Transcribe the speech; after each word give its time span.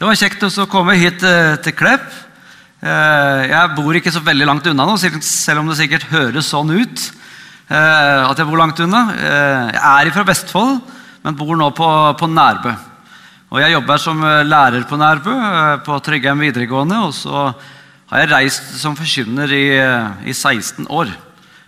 Det 0.00 0.08
var 0.08 0.16
kjekt 0.16 0.44
å 0.48 0.64
komme 0.64 0.94
hit 0.96 1.20
eh, 1.28 1.58
til 1.60 1.74
Klepp. 1.76 2.06
Eh, 2.80 3.40
jeg 3.50 3.72
bor 3.76 3.96
ikke 3.98 4.08
så 4.14 4.22
veldig 4.24 4.46
langt 4.48 4.68
unna 4.70 4.86
nå, 4.88 4.94
selv 4.96 5.60
om 5.60 5.66
det 5.68 5.74
sikkert 5.76 6.06
høres 6.08 6.46
sånn 6.48 6.70
ut. 6.72 7.02
eh, 7.68 8.22
at 8.24 8.40
jeg 8.40 8.48
bor 8.48 8.56
langt 8.56 8.80
unna. 8.80 9.02
Jeg 9.12 9.82
er 10.08 10.10
fra 10.14 10.24
Vestfold, 10.24 10.78
men 11.20 11.36
bor 11.36 11.52
nå 11.60 11.68
på, 11.76 11.88
på 12.16 12.28
Nærbø. 12.32 12.72
Og 13.52 13.60
Jeg 13.60 13.74
jobber 13.74 14.00
som 14.00 14.24
lærer 14.24 14.86
på 14.88 14.96
Nærbø, 14.96 15.34
på 15.84 15.98
Tryggheim 16.08 16.46
videregående. 16.46 17.02
Og 17.04 17.12
så 17.18 17.44
har 18.08 18.24
jeg 18.24 18.32
reist 18.32 18.72
som 18.80 18.96
forkynner 18.96 19.52
i, 19.52 19.66
i 20.24 20.32
16 20.32 20.88
år. 20.88 21.12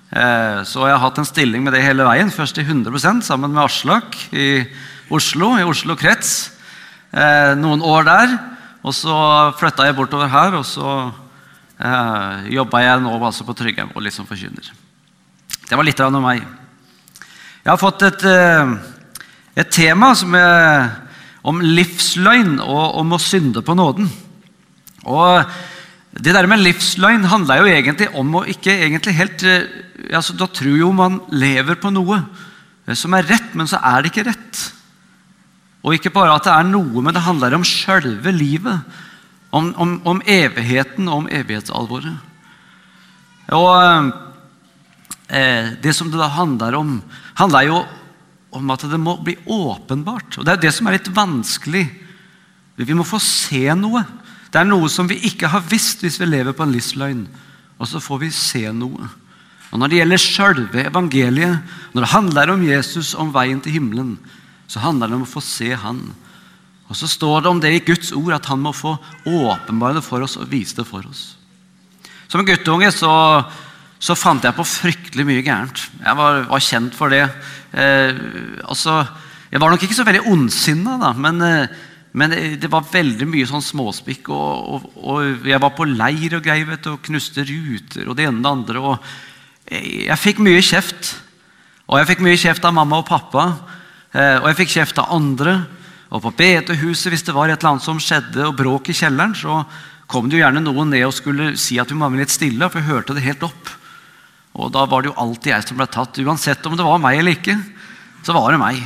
Så 0.09 0.89
jeg 0.89 0.96
har 0.96 1.05
hatt 1.05 1.21
en 1.21 1.29
stilling 1.29 1.69
med 1.69 1.77
det 1.77 1.85
hele 1.85 2.09
veien. 2.09 2.33
Først 2.33 2.57
i 2.57 2.64
100% 2.64 3.29
sammen 3.29 3.53
med 3.53 3.67
Aslak 3.67 4.17
i 4.33 4.64
Oslo, 5.12 5.53
i 5.61 5.69
Oslo 5.69 6.01
krets. 6.01 6.61
Eh, 7.12 7.52
Noen 7.60 7.84
år 7.84 8.06
der. 8.08 8.38
Og 8.82 8.94
så 8.96 9.14
flytta 9.61 9.86
jeg 9.86 9.94
bortover 9.94 10.30
her, 10.32 10.57
og 10.58 10.64
så 10.66 11.12
eh, 11.79 12.48
jobba 12.57 12.80
jeg 12.82 13.03
nå 13.04 13.12
altså 13.20 13.46
på 13.46 13.54
Tryggheim 13.54 13.93
og 13.94 14.03
liksom 14.03 14.25
som 14.25 14.32
forkynner. 14.32 14.72
Det 15.68 15.79
var 15.79 15.86
litt 15.86 16.00
av 16.03 16.17
meg. 16.18 16.43
Jeg 17.62 17.70
har 17.70 17.79
fått 17.79 18.03
et, 18.08 18.25
eh, 18.26 18.72
et 19.62 19.70
tema 19.70 20.11
er 20.17 20.90
om 21.46 21.61
livsløgn 21.62 22.58
og 22.62 22.98
om 23.03 23.14
å 23.14 23.22
synde 23.22 23.62
på 23.62 23.76
nåden. 23.79 24.11
Og 25.06 25.46
det 26.12 26.34
der 26.34 26.46
med 26.50 26.62
livsløgn 26.62 27.25
handler 27.31 27.62
jo 27.62 27.70
egentlig 27.70 28.08
om 28.18 28.34
å 28.34 28.44
ikke 28.50 28.75
egentlig 28.84 29.14
helt 29.17 29.42
eh, 29.48 29.64
altså 30.12 30.34
Da 30.36 30.48
tror 30.50 30.76
jo 30.76 30.90
man 30.92 31.20
lever 31.31 31.79
på 31.81 31.90
noe 31.94 32.19
eh, 32.19 32.94
som 32.98 33.14
er 33.14 33.27
rett, 33.31 33.55
men 33.55 33.70
så 33.70 33.78
er 33.78 34.03
det 34.03 34.12
ikke 34.12 34.28
rett. 34.28 34.62
Og 35.83 35.97
ikke 35.97 36.12
bare 36.14 36.36
at 36.36 36.47
det 36.47 36.53
er 36.55 36.69
noe, 36.69 37.03
men 37.03 37.14
det 37.14 37.25
handler 37.27 37.56
om 37.59 37.67
sjølve 37.67 38.33
livet. 38.34 39.00
Om, 39.53 39.73
om, 39.77 39.97
om 40.09 40.20
evigheten 40.25 41.11
om 41.12 41.27
evighetsalvoret. 41.28 42.15
Og 43.53 44.12
eh, 45.29 45.75
det 45.83 45.93
som 45.93 46.09
det 46.09 46.21
da 46.21 46.31
handler 46.33 46.79
om, 46.79 46.95
handler 47.37 47.67
jo 47.69 47.83
om 48.56 48.73
at 48.73 48.87
det 48.89 49.01
må 49.01 49.19
bli 49.25 49.34
åpenbart. 49.45 50.39
Og 50.39 50.47
det 50.47 50.55
er 50.55 50.62
det 50.65 50.73
som 50.73 50.89
er 50.89 50.97
litt 50.97 51.11
vanskelig. 51.12 51.84
Vi 52.81 52.97
må 52.97 53.05
få 53.05 53.21
se 53.21 53.67
noe. 53.77 54.05
Det 54.53 54.61
er 54.61 54.69
noe 54.69 54.89
som 54.93 55.09
vi 55.09 55.21
ikke 55.28 55.51
har 55.53 55.65
visst 55.69 56.05
hvis 56.05 56.19
vi 56.21 56.28
lever 56.28 56.56
på 56.56 56.65
en 56.65 56.73
livsløgn. 56.73 57.27
Og 57.81 57.89
så 57.89 58.01
får 58.01 58.25
vi 58.25 58.31
se 58.37 58.67
noe. 58.77 59.09
Og 59.73 59.81
Når 59.81 59.89
det 59.89 59.99
gjelder 60.03 60.21
sjølve 60.21 60.84
evangeliet, 60.84 61.77
når 61.93 62.05
det 62.05 62.12
handler 62.12 62.53
om 62.53 62.65
Jesus, 62.67 63.15
om 63.17 63.33
veien 63.33 63.61
til 63.65 63.78
himmelen, 63.78 64.19
så 64.71 64.83
handler 64.83 65.11
det 65.11 65.19
om 65.19 65.27
å 65.27 65.33
få 65.33 65.43
se 65.45 65.73
Han. 65.77 66.05
Og 66.89 66.99
så 66.99 67.09
står 67.09 67.43
det 67.43 67.51
om 67.51 67.61
det 67.61 67.73
i 67.73 67.85
Guds 67.85 68.13
ord 68.13 68.35
at 68.37 68.49
Han 68.51 68.63
må 68.65 68.75
få 68.77 68.97
åpenbare 69.29 69.99
det 69.99 70.07
for 70.07 70.25
oss 70.25 70.39
og 70.41 70.51
vise 70.53 70.77
det 70.79 70.87
for 70.89 71.07
oss. 71.09 71.37
Som 72.33 72.47
guttunge 72.49 72.89
så, 72.95 73.13
så 74.01 74.17
fant 74.17 74.45
jeg 74.45 74.57
på 74.57 74.65
fryktelig 74.65 75.27
mye 75.29 75.45
gærent. 75.45 75.83
Jeg 76.01 76.17
var, 76.17 76.45
var 76.49 76.65
kjent 76.65 76.95
for 76.97 77.13
det. 77.13 77.27
Eh, 77.77 78.13
altså, 78.65 79.03
jeg 79.53 79.61
var 79.61 79.73
nok 79.73 79.83
ikke 79.85 79.97
så 79.99 80.07
veldig 80.09 80.25
ondsinna, 80.33 81.13
men, 81.13 81.43
eh, 81.45 81.75
men 82.17 82.37
det 82.61 82.71
var 82.73 82.89
veldig 82.89 83.29
mye 83.29 83.49
sånn 83.51 83.65
småspikk. 83.65 84.33
Og, 84.33 84.73
og, 84.73 84.87
og 84.97 85.49
jeg 85.49 85.61
var 85.61 85.75
på 85.77 85.89
leir 85.91 86.39
og 86.39 86.47
greier, 86.47 86.71
vet 86.71 86.89
og 86.89 87.03
knuste 87.05 87.45
ruter 87.49 88.09
og 88.09 88.17
det 88.17 88.31
ene 88.31 88.41
og 88.41 88.47
det 88.47 88.55
andre. 88.57 88.81
og 88.81 89.13
jeg, 89.69 90.09
jeg 90.09 90.21
fikk 90.25 90.41
mye 90.45 90.65
kjeft. 90.65 91.13
Og 91.91 92.01
jeg 92.01 92.09
fikk 92.15 92.25
mye 92.25 92.41
kjeft 92.41 92.65
av 92.65 92.73
mamma 92.77 93.03
og 93.03 93.09
pappa. 93.09 93.47
Eh, 94.13 94.37
og 94.43 94.51
jeg 94.51 94.59
fikk 94.63 94.75
kjeft 94.77 95.01
av 95.01 95.13
andre. 95.15 95.63
Og 96.13 96.21
på 96.27 96.35
bedehuset, 96.37 97.09
hvis 97.13 97.25
det 97.25 97.35
var 97.35 97.49
et 97.49 97.59
eller 97.63 97.75
annet 97.75 97.87
som 97.87 98.01
skjedde, 98.03 98.45
og 98.45 98.57
bråk 98.59 98.91
i 98.93 98.97
kjelleren, 98.97 99.33
så 99.37 99.63
kom 100.13 100.29
det 100.29 100.37
jo 100.37 100.43
gjerne 100.43 100.61
noen 100.61 100.91
ned 100.93 101.07
og 101.07 101.15
skulle 101.17 101.53
si 101.57 101.79
at 101.81 101.89
vi 101.89 101.97
må 101.97 102.11
være 102.11 102.27
litt 102.27 102.35
stille, 102.35 102.69
for 102.69 102.83
jeg 102.83 102.91
hørte 102.91 103.17
det 103.17 103.25
helt 103.25 103.47
opp. 103.49 103.71
Og 104.61 104.69
da 104.75 104.85
var 104.85 105.01
det 105.01 105.09
jo 105.09 105.21
alltid 105.23 105.55
jeg 105.55 105.69
som 105.71 105.78
ble 105.81 105.87
tatt. 105.89 106.21
Uansett 106.21 106.67
om 106.69 106.77
det 106.77 106.84
var 106.84 107.01
meg 107.01 107.22
eller 107.22 107.39
ikke, 107.39 107.56
så 108.27 108.37
var 108.37 108.53
det 108.53 108.61
meg. 108.61 108.83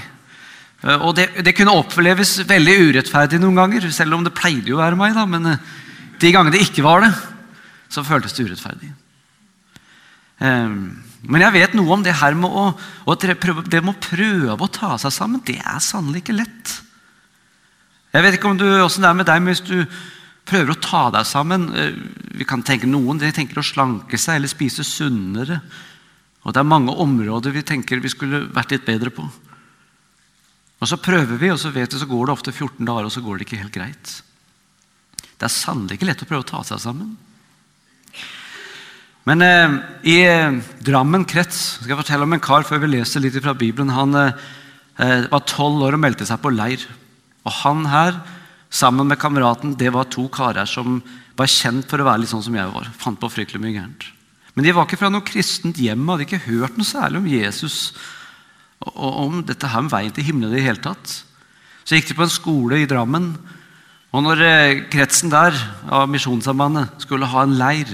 Eh, 0.84 1.00
Og 1.00 1.16
det, 1.18 1.32
det 1.42 1.56
kunne 1.58 1.74
oppleves 1.74 2.36
veldig 2.46 2.76
urettferdig 2.92 3.42
noen 3.42 3.58
ganger, 3.58 3.90
selv 3.90 4.14
om 4.14 4.22
det 4.26 4.36
pleide 4.36 4.70
jo 4.70 4.78
å 4.78 4.84
være 4.84 5.00
meg. 5.00 5.16
da, 5.18 5.26
Men 5.26 5.50
eh, 5.56 5.74
de 6.22 6.30
gangene 6.30 6.54
det 6.54 6.62
ikke 6.68 6.86
var 6.86 7.02
det, 7.02 7.10
så 7.90 8.06
føltes 8.06 8.38
det 8.38 8.46
urettferdig. 8.46 8.92
Eh, 10.40 10.68
Men 11.26 11.42
jeg 11.42 11.52
vet 11.56 11.72
noe 11.74 11.90
om 11.96 12.02
det 12.04 12.12
her 12.14 12.34
med 12.38 12.50
å, 12.50 12.66
det 13.18 13.80
med 13.82 13.94
å 13.94 14.00
prøve 14.00 14.62
å 14.62 14.70
ta 14.70 14.96
seg 15.00 15.10
sammen. 15.10 15.42
Det 15.42 15.56
er 15.58 15.80
sannelig 15.82 16.22
ikke 16.22 16.36
lett. 16.36 16.74
Jeg 18.14 18.22
vet 18.22 18.36
ikke 18.38 18.52
om 18.52 18.60
hvordan 18.60 19.02
det 19.02 19.08
er 19.08 19.16
med 19.18 19.26
deg 19.26 19.42
men 19.42 19.52
hvis 19.52 19.64
du 19.66 19.80
prøver 20.46 20.70
å 20.76 20.80
ta 20.80 21.10
deg 21.10 21.26
sammen. 21.26 21.66
eh, 21.74 21.96
Vi 22.38 22.44
kan 22.44 22.62
tenke 22.62 22.86
Noen 22.86 23.18
de 23.18 23.32
tenker 23.32 23.58
å 23.58 23.66
slanke 23.66 24.16
seg 24.18 24.36
eller 24.36 24.48
spise 24.48 24.84
sunnere. 24.86 25.60
Og 26.44 26.52
Det 26.54 26.60
er 26.60 26.68
mange 26.70 26.94
områder 26.94 27.50
vi 27.50 27.62
tenker 27.66 27.98
vi 28.00 28.08
skulle 28.08 28.46
vært 28.54 28.70
litt 28.70 28.86
bedre 28.86 29.10
på. 29.10 29.26
Og 30.80 30.86
Så 30.86 30.96
prøver 31.00 31.38
vi, 31.40 31.50
og 31.50 31.58
så 31.58 31.72
vet 31.72 31.92
vi, 31.92 31.98
så 31.98 32.06
går 32.06 32.26
det 32.26 32.32
ofte 32.36 32.52
14 32.52 32.84
dager, 32.84 33.04
og 33.04 33.10
så 33.12 33.20
går 33.24 33.38
det 33.38 33.46
ikke 33.48 33.62
helt 33.64 33.72
greit. 33.74 34.22
Det 35.36 35.48
er 35.48 35.48
sannelig 35.48 35.96
ikke 35.98 36.06
lett 36.06 36.22
å 36.22 36.28
prøve 36.28 36.44
å 36.44 36.50
ta 36.52 36.62
seg 36.62 36.78
sammen. 36.78 37.16
Men 39.26 39.42
eh, 39.42 39.76
i 40.06 40.16
eh, 40.22 40.58
Drammen 40.86 41.26
krets 41.26 41.80
skal 41.80 41.96
jeg 41.96 42.00
fortelle 42.04 42.26
om 42.28 42.36
en 42.36 42.42
kar 42.42 42.66
før 42.66 42.84
vi 42.84 42.92
leser 42.94 43.24
litt 43.24 43.38
fra 43.42 43.56
Bibelen. 43.58 43.90
Han 43.94 44.14
eh, 44.20 45.26
var 45.32 45.46
tolv 45.50 45.82
år 45.88 45.98
og 45.98 46.02
meldte 46.04 46.28
seg 46.28 46.38
på 46.42 46.54
leir. 46.54 46.84
Og 47.46 47.54
han 47.64 47.86
her, 47.90 48.20
sammen 48.70 49.10
med 49.10 49.18
kameraten, 49.22 49.74
det 49.78 49.90
var 49.94 50.06
to 50.10 50.28
karer 50.32 50.68
som 50.70 51.00
var 51.36 51.50
kjent 51.50 51.90
for 51.90 52.00
å 52.00 52.06
være 52.06 52.22
litt 52.22 52.32
sånn 52.32 52.46
som 52.46 52.56
jeg 52.56 52.70
var. 52.72 52.88
Fant 52.98 53.18
på 53.20 53.30
fryktelig 53.32 53.62
mye 53.62 53.74
gærent. 53.74 54.06
Men 54.56 54.64
de 54.64 54.72
var 54.72 54.86
ikke 54.86 54.98
fra 55.02 55.10
noe 55.12 55.26
kristent 55.26 55.78
hjem, 55.82 56.06
hadde 56.08 56.24
ikke 56.24 56.46
hørt 56.46 56.78
noe 56.78 56.88
særlig 56.88 57.20
om 57.20 57.28
Jesus 57.28 57.78
og 58.86 59.18
om 59.26 59.38
dette 59.44 59.68
her 59.68 59.82
med 59.84 59.92
veien 59.92 60.14
til 60.14 60.24
himmelen 60.26 60.54
i 60.54 60.60
det 60.60 60.66
hele 60.68 60.82
tatt. 60.84 61.12
Så 61.84 61.96
gikk 61.96 62.10
de 62.10 62.16
på 62.18 62.24
en 62.24 62.32
skole 62.32 62.80
i 62.80 62.88
Drammen. 62.88 63.32
Og 64.16 64.24
når 64.24 64.42
eh, 64.44 64.82
kretsen 64.92 65.32
der 65.32 65.56
av 65.92 66.08
Misjonssambandet 66.10 67.04
skulle 67.04 67.28
ha 67.30 67.44
en 67.44 67.56
leir, 67.58 67.90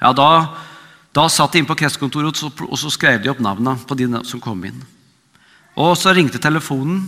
ja, 0.00 0.12
da, 0.16 0.28
da 1.12 1.28
satt 1.28 1.52
de 1.52 1.62
inn 1.62 1.68
på 1.68 1.76
kretskontoret 1.78 2.42
og 2.42 2.76
så, 2.78 2.92
skrev 2.92 3.20
de 3.22 3.30
opp 3.32 3.42
navnene 3.44 3.76
på 3.86 3.96
de 3.98 4.08
som 4.26 4.42
kom 4.42 4.62
inn. 4.64 4.80
Og 5.80 5.92
så 5.98 6.14
ringte 6.16 6.40
telefonen. 6.42 7.04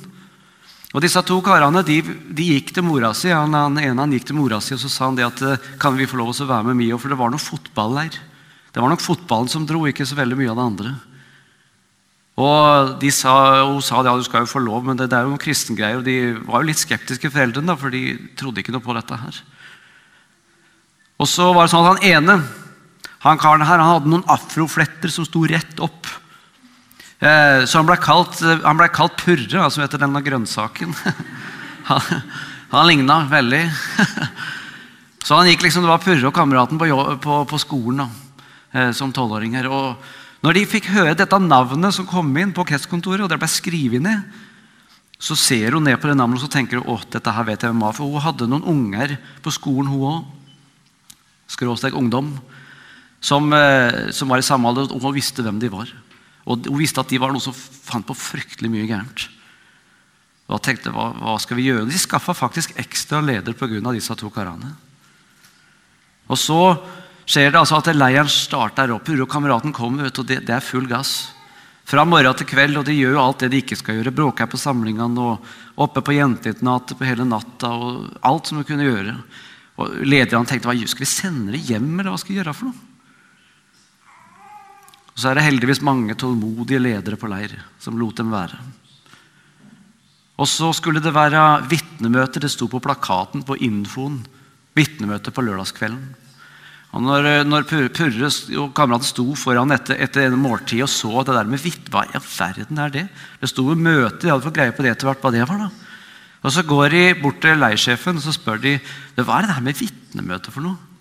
Og 0.92 1.00
disse 1.00 1.20
to 1.24 1.38
karene 1.44 1.80
de, 1.86 2.02
de 2.04 2.48
gikk 2.52 2.74
til 2.76 2.84
mora 2.84 3.14
si. 3.16 3.30
Han, 3.32 3.56
han 3.56 3.78
ene 3.80 4.04
han 4.04 4.12
gikk 4.12 4.28
til 4.28 4.36
mora 4.36 4.60
si, 4.60 4.74
og 4.76 4.82
så 4.82 4.90
sa 4.92 5.08
han 5.08 5.16
det 5.16 5.24
at 5.24 5.40
eh, 5.46 5.70
kan 5.80 5.96
vi 5.96 6.08
få 6.08 6.20
lov 6.20 6.34
å 6.34 6.48
være 6.50 6.68
med 6.68 6.78
Mio, 6.82 6.98
for 7.00 7.12
det 7.12 7.16
var 7.20 7.32
noe 7.32 7.40
fotballeir. 7.40 8.18
Det 8.72 8.80
var 8.80 8.92
nok 8.92 9.04
fotballen 9.04 9.48
som 9.52 9.64
dro, 9.68 9.86
ikke 9.88 10.04
så 10.08 10.16
veldig 10.18 10.36
mye 10.36 10.52
av 10.52 10.60
det 10.60 10.68
andre. 10.68 10.92
Og 12.40 12.94
de 13.00 13.10
sa, 13.12 13.64
Hun 13.68 13.82
sa 13.84 14.00
ja, 14.04 14.14
du 14.16 14.24
skal 14.24 14.44
jo 14.44 14.52
få 14.52 14.60
lov, 14.64 14.84
men 14.84 14.96
det, 14.96 15.10
det 15.12 15.18
er 15.18 15.26
jo 15.26 15.34
noen 15.34 15.42
kristengreier. 15.42 16.00
Og 16.00 16.06
de 16.06 16.16
var 16.44 16.62
jo 16.62 16.70
litt 16.70 16.80
skeptiske, 16.80 17.32
foreldrene, 17.32 17.68
da, 17.72 17.76
for 17.76 17.92
de 17.92 18.16
trodde 18.36 18.60
ikke 18.62 18.72
noe 18.72 18.84
på 18.84 18.96
dette 18.96 19.18
her. 19.20 19.40
Og 21.20 21.28
så 21.28 21.50
var 21.52 21.66
det 21.68 21.72
sånn 21.74 21.86
at 21.86 21.92
han 21.92 22.06
ene, 22.08 22.38
han 23.22 23.38
karen 23.38 23.62
her, 23.62 23.78
han 23.78 23.94
hadde 23.94 24.10
noen 24.10 24.26
afrofletter 24.30 25.12
som 25.12 25.26
sto 25.26 25.44
rett 25.46 25.78
opp. 25.82 26.08
Eh, 27.22 27.62
så 27.70 27.78
han 27.78 27.86
ble 27.86 27.94
kalt, 28.02 28.40
ble 28.42 28.88
kalt 28.90 29.14
Purre, 29.20 29.60
altså 29.62 29.84
etter 29.84 30.00
denne 30.02 30.24
grønnsaken. 30.26 30.94
han, 31.90 32.24
han 32.72 32.88
ligna 32.88 33.20
veldig. 33.30 33.62
så 35.26 35.38
han 35.38 35.52
gikk 35.52 35.62
liksom, 35.68 35.86
Det 35.86 35.92
var 35.92 36.02
Purre 36.02 36.32
og 36.32 36.34
kameraten 36.34 36.80
på, 36.80 36.88
på, 37.22 37.38
på 37.46 37.60
skolen 37.62 38.02
da, 38.02 38.08
eh, 38.74 38.90
som 38.96 39.14
tolvåringer. 39.14 39.70
Og 39.70 40.42
når 40.42 40.58
de 40.58 40.64
fikk 40.72 40.90
høre 40.96 41.14
dette 41.14 41.38
navnet 41.38 41.94
som 41.94 42.08
kom 42.10 42.32
inn 42.42 42.50
på 42.54 42.66
kretskontoret, 42.66 43.22
og 43.22 43.30
det 43.30 43.38
ble 43.38 43.50
skrevet 43.50 44.02
ned, 44.02 44.26
så 45.22 45.36
ser 45.38 45.76
hun 45.76 45.86
ned 45.86 46.00
på 46.02 46.10
det 46.10 46.16
navnet 46.18 46.40
og 46.40 46.48
så 46.48 46.50
tenker 46.50 46.80
hun, 46.80 46.88
å, 46.90 46.98
dette 47.06 47.30
her 47.30 47.46
vet 47.46 47.62
jeg 47.62 47.70
hvem 47.70 47.84
var. 47.86 47.94
For 47.94 48.10
hun 48.10 48.24
hadde 48.24 48.50
noen 48.50 48.66
unger 48.66 49.14
på 49.44 49.54
skolen, 49.54 49.92
hun 49.94 50.08
òg. 50.10 50.24
Skråstrek 51.54 51.94
ungdom. 51.94 52.32
Som, 53.22 53.52
eh, 53.54 54.10
som 54.10 54.28
var 54.28 54.42
i 54.42 54.46
samme 54.46 54.68
alder, 54.68 54.90
og 54.90 55.02
hun 55.02 55.14
visste 55.14 55.44
hvem 55.44 55.60
de 55.62 55.70
var. 55.70 55.90
Og 56.42 56.66
hun 56.66 56.80
visste 56.80 57.00
at 57.02 57.10
de 57.12 57.20
var 57.22 57.30
noen 57.30 57.44
som 57.44 57.54
fant 57.54 58.06
på 58.06 58.16
fryktelig 58.18 58.70
mye 58.70 58.88
gærent. 58.88 59.28
Og 60.52 60.60
tenkte 60.64 60.92
hva, 60.92 61.12
hva 61.16 61.36
skal 61.40 61.58
vi 61.58 61.68
gjøre? 61.70 61.86
De 61.88 62.00
skaffa 62.00 62.34
faktisk 62.36 62.74
ekstra 62.80 63.22
leder 63.24 63.54
pga. 63.56 63.92
disse 63.94 64.16
to 64.18 64.30
karene. 64.30 64.74
Og 66.28 66.38
så 66.38 66.58
skjer 67.24 67.52
det 67.52 67.60
altså 67.60 67.78
at 67.78 67.94
leiren 67.94 68.28
starter 68.28 68.92
opp. 68.92 69.06
Purre 69.06 69.24
og 69.24 69.30
kameraten 69.30 69.72
kommer, 69.72 70.04
vet 70.08 70.18
du, 70.18 70.22
det, 70.26 70.42
det 70.46 70.56
er 70.56 70.64
full 70.64 70.88
gass. 70.90 71.32
Fra 71.88 72.04
morgen 72.06 72.36
til 72.38 72.46
kveld, 72.46 72.76
og 72.78 72.86
de 72.86 72.94
gjør 72.94 73.16
jo 73.16 73.22
alt 73.22 73.42
det 73.42 73.50
de 73.52 73.62
ikke 73.62 73.78
skal 73.78 73.98
gjøre. 73.98 74.14
Bråker 74.14 74.50
på 74.50 74.60
samlingene 74.60 75.22
og 75.22 75.82
oppe 75.82 76.02
på 76.04 76.14
jenteinternat 76.14 76.94
på 76.98 77.08
hele 77.08 77.26
natta. 77.26 77.72
og 77.72 78.12
Alt 78.22 78.50
som 78.50 78.60
de 78.60 78.66
kunne 78.68 78.86
gjøre. 78.86 79.16
Og 79.80 80.00
Lederne 80.04 80.46
tenkte 80.46 80.68
hva, 80.68 80.76
skal 80.86 81.06
vi 81.06 81.10
sende 81.10 81.54
det 81.56 81.64
hjem, 81.70 81.94
eller 81.98 82.12
hva 82.12 82.20
skal 82.20 82.34
vi 82.34 82.40
gjøre 82.42 82.54
for 82.56 82.70
noe? 82.70 82.91
Og 85.12 85.20
Så 85.20 85.28
er 85.28 85.36
det 85.36 85.44
heldigvis 85.44 85.82
mange 85.84 86.16
tålmodige 86.16 86.80
ledere 86.80 87.18
på 87.20 87.28
leir 87.28 87.58
som 87.78 87.98
lot 88.00 88.16
dem 88.16 88.32
være. 88.32 88.56
Og 90.40 90.48
så 90.48 90.72
skulle 90.74 91.02
det 91.04 91.12
være 91.14 91.62
vitnemøter. 91.68 92.40
Det 92.40 92.50
sto 92.50 92.66
på 92.70 92.80
plakaten 92.82 93.44
på 93.46 93.58
infoen. 93.60 94.22
Vitnemøte 94.74 95.30
på 95.30 95.44
lørdagskvelden. 95.44 96.16
Og 96.92 97.00
når, 97.00 97.26
når 97.48 97.64
Purre 97.68 98.28
og 98.60 98.72
kameraten 98.76 99.08
sto 99.08 99.24
foran 99.38 99.72
etter, 99.72 99.96
etter 99.96 100.26
en 100.26 100.40
måltid 100.40 100.82
og 100.84 100.90
så 100.92 101.22
det 101.24 101.36
der 101.38 101.48
med 101.48 101.62
hvitt, 101.62 101.86
hva 101.92 102.02
i 102.04 102.12
all 102.18 102.26
verden 102.26 102.80
er 102.84 102.92
det? 102.92 103.04
Det 103.40 103.48
sto 103.48 103.64
jo 103.64 103.76
møte, 103.78 104.26
de 104.26 104.32
hadde 104.32 104.44
fått 104.44 104.58
greie 104.58 104.74
på 104.76 104.84
det 104.84 104.92
etter 104.92 105.08
hvert, 105.08 105.22
hva 105.24 105.32
det 105.32 105.46
var. 105.48 105.62
da. 105.62 105.70
Og 106.42 106.52
Så 106.52 106.66
går 106.68 106.92
de 106.92 107.02
bort 107.22 107.40
til 107.40 107.56
leirsjefen 107.62 108.20
og 108.20 108.24
så 108.24 108.34
spør 108.36 108.60
de, 108.60 108.74
hva 109.16 109.38
er 109.38 109.46
det 109.46 109.56
her 109.56 109.64
med 109.64 109.78
vitnemøte 109.78 110.52
for 110.52 110.64
noe. 110.64 110.91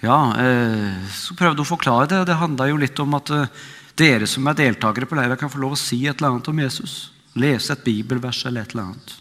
Ja, 0.00 0.32
eh, 0.40 1.06
Så 1.12 1.36
prøvde 1.36 1.60
hun 1.60 1.66
å 1.66 1.74
forklare 1.76 2.08
det. 2.08 2.18
og 2.20 2.26
Det 2.26 2.40
handla 2.40 2.68
jo 2.68 2.76
litt 2.80 2.98
om 2.98 3.14
at 3.14 3.30
eh, 3.30 3.46
dere 3.96 4.26
som 4.26 4.46
er 4.48 4.56
deltakere 4.56 5.06
på 5.06 5.16
leira, 5.16 5.36
kan 5.36 5.50
få 5.50 5.60
lov 5.60 5.76
å 5.76 5.80
si 5.80 6.06
et 6.06 6.16
eller 6.18 6.30
annet 6.36 6.48
om 6.48 6.58
Jesus. 6.58 7.10
Lese 7.36 7.72
et 7.72 7.84
bibelvers 7.84 8.44
eller 8.46 8.62
et 8.62 8.72
eller 8.72 8.90
annet. 8.90 9.16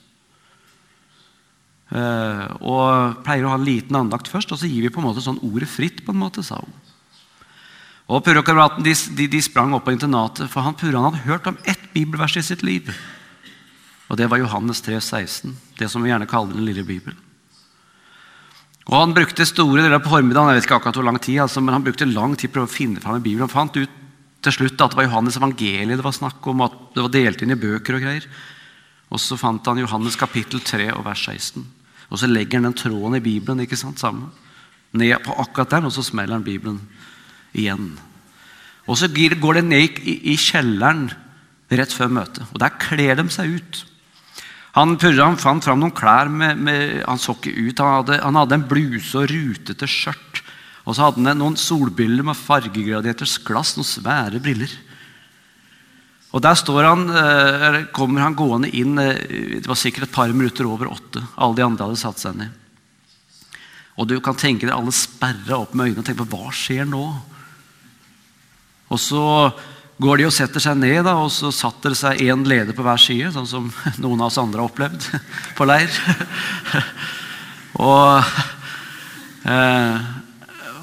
Uh, 1.89 2.45
og 2.61 3.23
pleier 3.25 3.47
å 3.47 3.49
ha 3.49 3.57
en 3.57 3.65
liten 3.65 3.97
andakt 3.97 4.27
først, 4.29 4.51
og 4.53 4.59
så 4.61 4.67
gir 4.69 4.83
vi 4.85 4.91
på 4.93 5.01
en 5.01 5.07
måte 5.07 5.23
sånn 5.25 5.41
ordet 5.41 5.69
fritt. 5.69 6.03
på 6.05 6.13
en 6.13 6.21
måte, 6.21 6.43
sa 6.45 6.61
hun. 6.61 6.75
Og 8.09 8.23
Purrekameraten 8.25 8.85
de, 8.85 8.93
de, 9.17 9.27
de, 9.27 9.41
sprang 9.41 9.73
opp 9.73 9.85
på 9.85 9.93
internatet, 9.93 10.49
for 10.49 10.65
han 10.65 10.77
Purre 10.77 11.01
hadde 11.01 11.25
hørt 11.25 11.49
om 11.49 11.57
ett 11.65 11.81
bibelvers 11.93 12.37
i 12.37 12.45
sitt 12.45 12.63
liv. 12.63 12.93
Og 14.09 14.17
Det 14.17 14.29
var 14.29 14.41
Johannes 14.41 14.81
3, 14.81 15.01
16, 15.01 15.57
det 15.77 15.89
som 15.89 16.01
vi 16.01 16.09
gjerne 16.09 16.29
kaller 16.29 16.53
Den 16.53 16.65
lille 16.65 16.85
bibelen. 16.85 17.17
Og 18.87 18.95
Han 18.95 19.13
brukte 19.13 19.45
store 19.45 19.83
deler 19.83 20.01
på 20.01 20.09
formiddagen, 20.09 20.49
jeg 20.53 20.61
vet 20.61 20.67
ikke 20.67 20.77
akkurat 20.79 20.95
hvor 20.97 21.05
lang 21.05 21.19
tid, 21.21 21.39
altså, 21.43 21.61
men 21.61 21.75
han 21.75 21.83
brukte 21.83 22.07
lang 22.09 22.35
tid 22.37 22.53
på 22.53 22.63
å 22.63 22.69
finne 22.69 23.01
fram 23.03 23.19
i 23.19 23.21
Bibelen. 23.21 23.45
Han 23.45 23.53
fant 23.53 23.77
ut 23.77 23.97
til 24.41 24.55
slutt 24.55 24.79
at 24.81 24.93
det 24.93 24.97
var 24.97 25.05
Johannes 25.09 25.37
evangeliet 25.37 25.99
det 25.99 26.05
var 26.05 26.15
snakk 26.15 26.47
om, 26.47 26.63
at 26.65 26.77
det 26.95 27.03
var 27.03 27.13
delt 27.13 27.43
inn 27.43 27.53
i 27.53 27.59
bøker 27.59 27.97
og 27.97 28.05
greier. 28.05 28.25
Og 29.09 29.21
så 29.21 29.37
fant 29.37 29.65
han 29.67 29.81
Johannes 29.81 30.17
kapittel 30.17 30.61
3 30.63 30.91
og 30.95 31.03
vers 31.05 31.25
16. 31.27 31.65
Og 32.09 32.21
så 32.21 32.29
legger 32.29 32.57
han 32.57 32.69
den 32.69 32.77
tråden 32.77 33.17
i 33.19 33.23
Bibelen 33.23 33.61
ikke 33.65 33.77
sant, 33.77 34.01
sammen. 34.01 34.31
Ned 34.97 35.19
på 35.25 35.35
akkurat 35.37 35.75
den, 35.75 35.89
og 35.89 35.93
så 35.93 36.05
smeller 36.05 36.39
han 36.39 36.45
Bibelen 36.45 36.79
igjen. 37.53 37.91
Og 38.89 38.97
så 38.97 39.09
går 39.09 39.59
det 39.59 39.65
ned 39.67 39.99
i, 40.01 40.15
i 40.33 40.35
kjelleren 40.39 41.09
rett 41.69 41.93
før 41.93 42.09
møtet, 42.09 42.47
og 42.49 42.61
der 42.61 42.77
kler 42.81 43.19
de 43.19 43.27
seg 43.29 43.59
ut. 43.59 43.83
Han, 44.77 44.95
han 45.01 45.39
fant 45.41 45.65
fram 45.65 45.79
noen 45.81 45.95
klær 45.95 46.29
med, 46.29 46.59
med, 46.61 46.99
Han 47.07 47.21
så 47.21 47.33
ikke 47.35 47.55
ut. 47.57 47.81
Han 47.81 47.95
hadde, 47.99 48.19
han 48.21 48.37
hadde 48.37 48.59
en 48.59 48.67
bluse 48.69 49.17
og 49.17 49.31
rutete 49.31 49.89
skjørt. 49.89 50.43
Og 50.85 50.95
så 50.95 51.07
hadde 51.07 51.25
han 51.25 51.41
noen 51.41 51.57
solbriller 51.59 52.25
med 52.25 52.37
fargegraderte 52.37 53.27
glass, 53.45 53.75
noen 53.77 53.87
svære 53.87 54.41
briller. 54.43 54.71
Og 56.29 56.41
Der 56.41 56.85
han, 56.85 57.09
eh, 57.09 57.85
kommer 57.91 58.21
han 58.21 58.35
gående 58.35 58.69
inn 58.69 58.99
eh, 58.99 59.61
Det 59.61 59.67
var 59.67 59.75
sikkert 59.75 60.03
et 60.03 60.11
par 60.13 60.27
minutter 60.29 60.65
over 60.65 60.91
åtte. 60.91 61.23
Alle 61.37 61.55
de 61.55 61.65
andre 61.65 61.85
hadde 61.85 61.97
satt 61.97 62.19
seg 62.19 62.37
ned. 62.37 62.51
Og 63.97 64.07
du 64.07 64.19
kan 64.21 64.37
tenke 64.37 64.67
deg 64.67 64.75
Alle 64.75 64.93
sperra 64.93 65.57
opp 65.57 65.73
med 65.73 65.89
øynene 65.89 65.99
og 65.99 66.05
tenke 66.05 66.23
på 66.23 66.37
hva 66.37 66.53
skjer 66.53 66.85
nå. 66.85 67.03
Og 68.89 68.99
Så 68.99 69.53
går 69.99 70.21
de 70.21 70.27
og 70.29 70.33
setter 70.33 70.63
seg 70.63 70.77
ned, 70.79 71.01
da, 71.07 71.17
og 71.19 71.31
så 71.33 71.51
satt 71.53 71.83
det 71.83 71.97
seg 71.99 72.21
én 72.23 72.45
leder 72.47 72.75
på 72.75 72.85
hver 72.85 73.01
side, 73.01 73.33
sånn 73.35 73.49
som 73.49 73.67
noen 74.03 74.21
av 74.21 74.29
oss 74.29 74.39
andre 74.41 74.63
har 74.63 74.71
opplevd 74.71 75.09
på 75.57 75.67
leir. 75.67 75.91
og, 77.89 78.31
eh, 79.43 80.07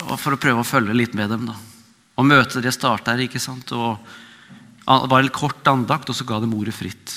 og 0.07 0.15
For 0.21 0.37
å 0.37 0.41
prøve 0.41 0.63
å 0.63 0.69
følge 0.69 0.97
litt 0.97 1.17
med 1.17 1.33
dem. 1.33 1.49
da. 1.49 1.57
Og 2.17 2.29
møtet 2.29 2.65
det 2.65 2.75
starter, 2.77 3.25
ikke 3.25 3.43
sant? 3.43 3.73
Og 3.73 3.97
det 4.87 5.11
var 5.11 5.25
en 5.25 5.35
kort 5.35 5.67
andakt, 5.73 6.13
og 6.13 6.17
så 6.17 6.29
ga 6.29 6.39
de 6.41 6.53
ordet 6.53 6.77
fritt. 6.77 7.17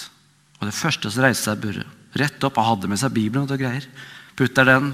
Og 0.60 0.68
Det 0.68 0.76
første 0.76 1.12
som 1.12 1.24
reiste 1.24 1.52
seg 1.52 1.62
Børre, 1.64 1.86
rett 2.20 2.44
opp, 2.44 2.58
han 2.60 2.74
hadde 2.74 2.90
med 2.92 3.00
seg 3.00 3.14
Bibelen 3.16 3.46
og 3.46 3.60
greier. 3.60 3.86
Putter 4.40 4.68
den 4.68 4.94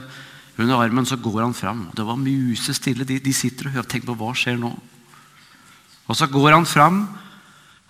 under 0.58 0.82
armen, 0.82 1.06
så 1.06 1.18
går 1.22 1.42
han 1.44 1.56
fram. 1.58 1.88
Det 1.96 2.06
var 2.06 2.20
musestille. 2.20 3.08
De, 3.08 3.18
de 3.22 3.34
sitter 3.34 3.70
og 3.70 3.78
hører. 3.78 3.90
Tenk 3.90 4.06
på 4.10 4.18
hva 4.20 4.34
skjer 4.38 4.60
nå? 4.60 4.74
Og 6.08 6.16
Så 6.16 6.28
går 6.28 6.52
han 6.52 6.66
fram, 6.66 7.08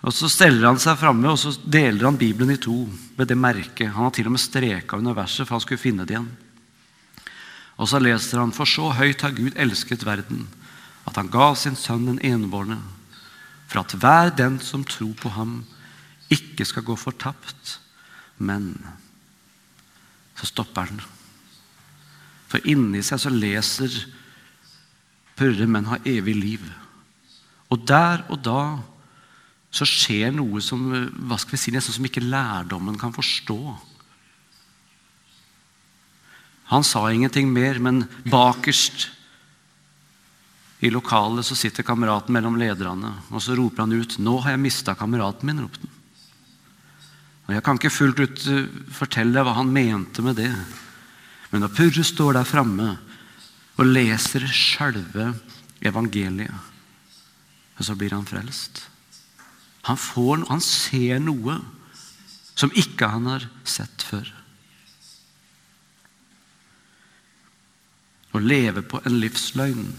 og 0.06 0.12
så 0.14 0.28
steller 0.30 0.68
han 0.68 0.78
seg 0.78 0.98
framme 1.00 1.28
og 1.32 1.38
så 1.40 1.50
deler 1.64 2.04
han 2.06 2.18
Bibelen 2.20 2.52
i 2.54 2.60
to 2.60 2.84
med 3.16 3.26
det 3.26 3.36
merket. 3.36 3.90
Han 3.90 4.06
har 4.06 4.12
til 4.14 4.28
og 4.28 4.36
med 4.36 4.42
streka 4.42 4.98
under 5.00 5.16
verset 5.16 5.46
for 5.46 5.56
han 5.56 5.64
skulle 5.64 5.82
finne 5.82 6.06
det 6.06 6.14
igjen. 6.14 6.28
Og 7.76 7.88
så 7.90 8.00
leser 8.00 8.40
han 8.40 8.54
For 8.56 8.68
så 8.68 8.92
høyt 8.94 9.24
har 9.24 9.34
Gud 9.36 9.56
elsket 9.56 10.06
verden, 10.06 10.46
at 11.06 11.16
han 11.18 11.30
ga 11.32 11.54
sin 11.58 11.76
sønn 11.76 12.06
den 12.06 12.22
enebårne, 12.24 12.78
for 13.66 13.82
at 13.82 13.96
hver 13.98 14.30
den 14.36 14.60
som 14.62 14.84
tror 14.86 15.14
på 15.18 15.32
ham, 15.34 15.64
ikke 16.30 16.64
skal 16.66 16.86
gå 16.86 16.96
fortapt, 16.98 17.80
men 18.38 18.74
Så 20.36 20.46
stopper 20.46 20.90
han. 20.90 21.00
For 22.46 22.60
inni 22.68 23.00
seg 23.02 23.18
så 23.22 23.30
leser 23.32 23.94
Purre, 25.36 25.66
men 25.66 25.88
har 25.88 26.04
evig 26.04 26.34
liv. 26.36 26.66
Og 27.72 27.82
der 27.86 28.22
og 28.30 28.40
da 28.44 28.60
så 29.74 29.86
skjer 29.88 30.32
noe 30.32 30.62
som 30.64 30.86
hva 30.88 31.36
skal 31.40 31.56
vi 31.56 31.60
si, 31.60 31.74
nesten 31.74 31.96
som 31.96 32.06
ikke 32.06 32.24
lærdommen 32.24 32.96
kan 33.00 33.12
forstå. 33.12 33.58
Han 36.72 36.86
sa 36.86 37.04
ingenting 37.10 37.50
mer, 37.52 37.78
men 37.82 38.06
bakerst 38.26 39.10
i 40.84 40.90
lokalet 40.92 41.46
så 41.46 41.56
sitter 41.56 41.86
kameraten 41.86 42.34
mellom 42.36 42.56
lederne, 42.60 43.12
og 43.30 43.42
så 43.42 43.56
roper 43.56 43.84
han 43.84 43.92
ut 43.92 44.18
'Nå 44.18 44.40
har 44.42 44.50
jeg 44.50 44.60
mista 44.60 44.94
kameraten 44.94 45.48
min'. 45.48 45.62
ropte 45.62 45.80
han. 45.80 45.90
Og 47.46 47.54
Jeg 47.54 47.62
kan 47.62 47.78
ikke 47.78 47.90
fullt 47.90 48.20
ut 48.20 48.46
eh, 48.46 48.68
fortelle 48.90 49.42
hva 49.42 49.54
han 49.54 49.72
mente 49.72 50.22
med 50.22 50.36
det. 50.36 50.50
Men 51.50 51.60
når 51.62 51.74
Purre 51.76 52.04
står 52.04 52.32
der 52.32 52.44
framme 52.44 52.98
og 53.78 53.86
leser 53.86 54.46
sjølve 54.50 55.34
evangeliet, 55.80 56.50
så 57.84 57.94
blir 57.98 58.14
han 58.16 58.24
frelst. 58.24 58.86
Han, 59.90 59.98
får, 60.00 60.46
han 60.48 60.62
ser 60.64 61.20
noe 61.20 61.60
som 62.56 62.72
ikke 62.72 63.10
han 63.12 63.28
har 63.28 63.44
sett 63.68 64.02
før. 64.08 64.32
Å 68.32 68.40
leve 68.40 68.82
på 68.84 69.00
en 69.04 69.20
livsløgn 69.20 69.90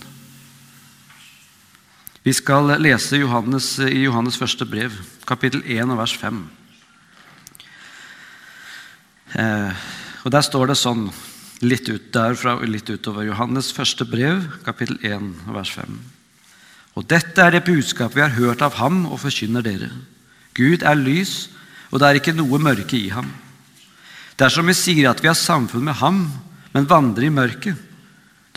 vi 2.27 2.33
skal 2.35 2.73
lese 2.83 3.15
Johannes, 3.21 3.69
i 3.79 4.01
Johannes 4.01 4.35
første 4.35 4.65
brev, 4.67 4.91
kapittel 5.23 5.61
1 5.63 5.93
vers 5.95 6.11
5. 6.19 6.41
Eh, 9.39 9.85
og 10.25 10.33
Der 10.35 10.43
står 10.43 10.67
det 10.67 10.75
sånn, 10.75 11.05
litt 11.63 11.87
ut 11.87 12.11
derfra 12.11 12.57
og 12.59 12.67
litt 12.67 12.91
utover. 12.91 13.29
Johannes 13.29 13.71
første 13.71 14.03
brev, 14.03 14.43
kapittel 14.67 14.99
1 15.07 15.31
vers 15.55 15.71
5. 15.71 15.95
Og 16.97 17.05
dette 17.05 17.43
er 17.43 17.53
det 17.53 17.65
budskapet 17.67 18.17
vi 18.17 18.23
har 18.25 18.33
hørt 18.33 18.63
av 18.65 18.79
ham 18.79 19.03
og 19.05 19.19
forkynner 19.21 19.61
dere. 19.61 19.91
Gud 20.57 20.81
er 20.81 20.97
lys, 20.97 21.51
og 21.91 22.01
det 22.01 22.07
er 22.07 22.19
ikke 22.19 22.33
noe 22.33 22.57
mørke 22.61 22.97
i 22.97 23.11
ham. 23.13 23.29
Dersom 24.37 24.69
vi 24.69 24.75
sier 24.77 25.11
at 25.11 25.21
vi 25.21 25.29
har 25.29 25.37
samfunn 25.37 25.85
med 25.85 25.99
ham, 26.01 26.23
men 26.73 26.89
vandrer 26.89 27.27
i 27.27 27.33
mørket, 27.33 27.77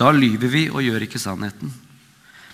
da 0.01 0.09
lyver 0.17 0.49
vi 0.49 0.65
og 0.73 0.81
gjør 0.85 1.05
ikke 1.05 1.21
sannheten. 1.21 1.73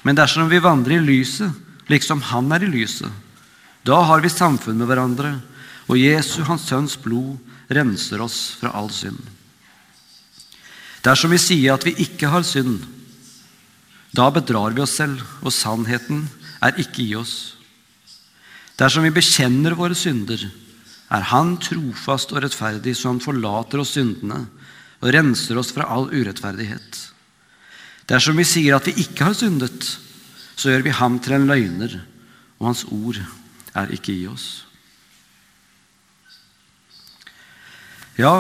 Men 0.03 0.19
dersom 0.19 0.51
vi 0.51 0.63
vandrer 0.63 0.99
i 0.99 1.05
lyset, 1.07 1.55
liksom 1.87 2.21
Han 2.33 2.51
er 2.53 2.67
i 2.67 2.71
lyset, 2.71 3.11
da 3.87 4.01
har 4.03 4.21
vi 4.21 4.31
samfunn 4.31 4.79
med 4.79 4.91
hverandre, 4.91 5.37
og 5.87 5.99
Jesu, 5.99 6.43
Hans 6.43 6.67
Sønns 6.67 6.97
blod, 6.99 7.39
renser 7.71 8.23
oss 8.23 8.57
fra 8.59 8.73
all 8.75 8.91
synd. 8.91 9.21
Dersom 11.07 11.31
vi 11.31 11.39
sier 11.39 11.75
at 11.75 11.87
vi 11.87 11.95
ikke 12.03 12.31
har 12.31 12.43
synd, 12.43 12.83
da 14.17 14.31
bedrar 14.33 14.73
vi 14.73 14.83
oss 14.85 14.97
selv, 14.97 15.21
og 15.45 15.53
sannheten 15.53 16.25
er 16.65 16.79
ikke 16.81 17.05
i 17.05 17.15
oss. 17.19 17.57
Dersom 18.81 19.05
vi 19.07 19.15
bekjenner 19.15 19.77
våre 19.77 19.97
synder, 19.97 20.41
er 21.07 21.29
Han 21.31 21.57
trofast 21.63 22.33
og 22.33 22.43
rettferdig, 22.43 22.97
så 22.97 23.13
Han 23.13 23.23
forlater 23.23 23.81
oss 23.81 23.95
syndene 23.95 24.47
og 25.01 25.13
renser 25.13 25.59
oss 25.61 25.71
fra 25.77 25.87
all 25.93 26.09
urettferdighet. 26.11 27.03
Dersom 28.09 28.39
vi 28.39 28.47
sier 28.49 28.77
at 28.77 28.87
vi 28.89 28.97
ikke 29.05 29.29
har 29.29 29.37
syndet, 29.37 29.85
så 30.57 30.73
gjør 30.73 30.87
vi 30.87 30.95
ham 30.97 31.19
til 31.21 31.37
en 31.37 31.49
løgner, 31.51 31.99
og 32.59 32.71
hans 32.71 32.85
ord 32.89 33.21
er 33.77 33.93
ikke 33.93 34.15
i 34.15 34.25
oss. 34.31 34.65
Ja, 38.17 38.33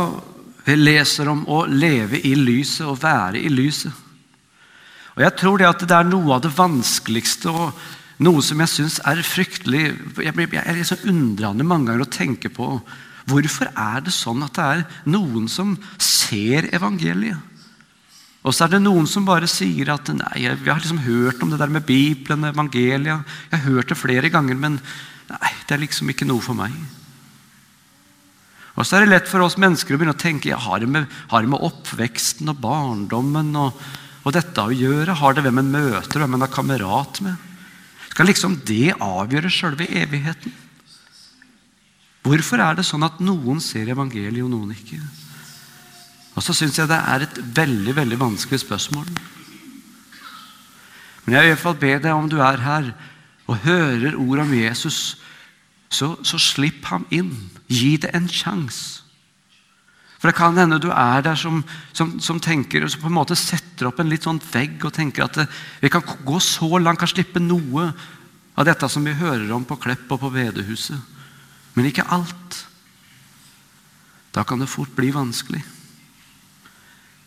vi 0.65 0.79
leser 0.79 1.29
om 1.29 1.45
å 1.53 1.67
leve 1.69 2.23
i 2.25 2.33
lyset 2.39 2.87
og 2.89 3.03
være 3.03 3.43
i 3.45 3.53
lyset. 3.53 4.06
Og 5.17 5.25
Jeg 5.25 5.37
tror 5.41 5.59
det 5.61 5.69
at 5.69 5.85
det 5.89 5.97
er 5.97 6.09
noe 6.09 6.37
av 6.37 6.45
det 6.45 6.53
vanskeligste 6.53 7.53
og 7.53 7.85
noe 8.25 8.45
som 8.45 8.61
jeg 8.63 8.73
syns 8.73 9.01
er 9.05 9.21
fryktelig 9.25 9.83
Jeg 10.25 10.33
er 10.33 10.77
liksom 10.77 11.09
undrende 11.09 11.65
mange 11.65 11.91
ganger 11.91 12.05
å 12.05 12.13
tenke 12.13 12.53
på 12.53 12.79
hvorfor 13.27 13.73
er 13.73 14.05
det 14.07 14.15
sånn 14.15 14.45
at 14.47 14.55
det 14.55 14.65
er 14.65 14.83
noen 15.11 15.49
som 15.51 15.75
ser 15.99 16.69
evangeliet. 16.77 17.41
Og 18.47 18.55
så 18.55 18.67
er 18.67 18.77
det 18.77 18.85
noen 18.85 19.09
som 19.11 19.25
bare 19.27 19.49
sier 19.51 19.89
at 19.91 20.13
nei, 20.15 20.45
vi 20.63 20.71
har 20.71 20.79
liksom 20.79 21.03
hørt 21.03 21.41
om 21.43 21.51
det 21.51 21.59
der 21.59 21.73
med 21.75 21.83
Bibelen, 21.89 22.45
og 22.47 22.55
evangeliet. 22.55 23.33
Jeg 23.51 23.57
har 23.57 23.65
hørt 23.65 23.91
det 23.91 23.99
flere 23.99 24.31
ganger, 24.31 24.55
men 24.55 24.79
nei, 25.33 25.53
det 25.67 25.75
er 25.75 25.83
liksom 25.83 26.13
ikke 26.13 26.29
noe 26.29 26.45
for 26.45 26.55
meg. 26.55 26.77
Og 28.77 28.87
så 28.87 29.01
er 29.01 29.07
det 29.07 29.15
lett 29.17 29.31
for 29.33 29.43
oss 29.43 29.59
mennesker 29.59 29.97
å 29.97 29.99
begynne 29.99 30.15
å 30.15 30.21
tenke 30.21 30.53
ja, 30.53 30.61
har 30.63 30.85
det 30.85 30.93
med, 30.93 31.11
har 31.33 31.43
det 31.43 31.51
med 31.51 31.67
oppveksten 31.67 32.53
og 32.53 32.61
barndommen 32.63 33.51
og, 33.59 33.87
og, 34.27 34.33
dette 34.35 34.63
å 34.63 34.75
gjøre? 34.75 35.15
Har 35.21 35.37
det 35.37 35.45
hvem 35.47 35.61
en 35.63 35.71
møter, 35.71 36.19
hvem 36.19 36.35
en 36.35 36.43
er 36.43 36.51
kamerat 36.51 37.21
med? 37.23 37.37
Skal 38.11 38.27
liksom 38.27 38.57
det 38.67 38.97
avgjøre 38.99 39.53
sjølve 39.53 39.87
evigheten? 40.03 40.55
Hvorfor 42.27 42.59
er 42.59 42.75
det 42.75 42.87
sånn 42.89 43.07
at 43.07 43.21
noen 43.23 43.61
ser 43.63 43.87
evangeliet, 43.93 44.43
og 44.43 44.51
noen 44.51 44.75
ikke? 44.75 44.99
Og 46.35 46.43
så 46.43 46.57
syns 46.57 46.81
jeg 46.81 46.91
det 46.91 46.99
er 46.99 47.25
et 47.25 47.39
veldig 47.55 47.95
veldig 47.97 48.19
vanskelig 48.19 48.65
spørsmål. 48.65 49.07
Men 51.25 51.37
jeg 51.37 51.45
vil 51.45 51.49
i 51.49 51.55
hvert 51.55 51.63
fall 51.63 51.79
be 51.79 51.95
deg 51.95 52.13
om 52.13 52.27
du 52.31 52.41
er 52.43 52.61
her 52.67 52.91
og 53.47 53.63
hører 53.63 54.19
ord 54.19 54.43
om 54.43 54.53
Jesus, 54.59 55.21
så, 55.87 56.17
så 56.27 56.39
slipp 56.43 56.91
ham 56.91 57.07
inn. 57.15 57.31
Gi 57.71 57.95
det 58.03 58.11
en 58.15 58.27
sjanse. 58.27 59.06
For 60.17 60.31
det 60.31 60.37
kan 60.39 60.57
hende 60.57 60.79
du 60.81 60.89
er 60.89 61.25
der 61.25 61.37
som, 61.37 61.61
som, 61.93 62.15
som, 62.25 62.41
tenker 62.41 62.87
som 62.89 63.03
på 63.03 63.11
en 63.11 63.19
måte 63.19 63.37
setter 63.37 63.91
opp 63.91 64.01
en 64.01 64.09
litt 64.09 64.25
sånn 64.25 64.41
vegg 64.41 64.81
og 64.87 64.95
tenker 64.97 65.27
at 65.27 65.43
det, 65.43 65.47
vi 65.83 65.91
kan 65.93 66.05
gå 66.05 66.41
så 66.41 66.71
langt, 66.81 67.03
kan 67.03 67.11
slippe 67.11 67.43
noe 67.43 67.91
av 68.57 68.65
dette 68.65 68.89
som 68.89 69.05
vi 69.05 69.13
hører 69.17 69.51
om 69.53 69.67
på 69.69 69.77
Klepp 69.83 70.09
og 70.17 70.23
på 70.23 70.33
bedehuset. 70.33 70.97
Men 71.77 71.91
ikke 71.91 72.09
alt. 72.09 72.63
Da 74.33 74.45
kan 74.45 74.61
det 74.61 74.73
fort 74.73 74.93
bli 74.97 75.13
vanskelig. 75.13 75.63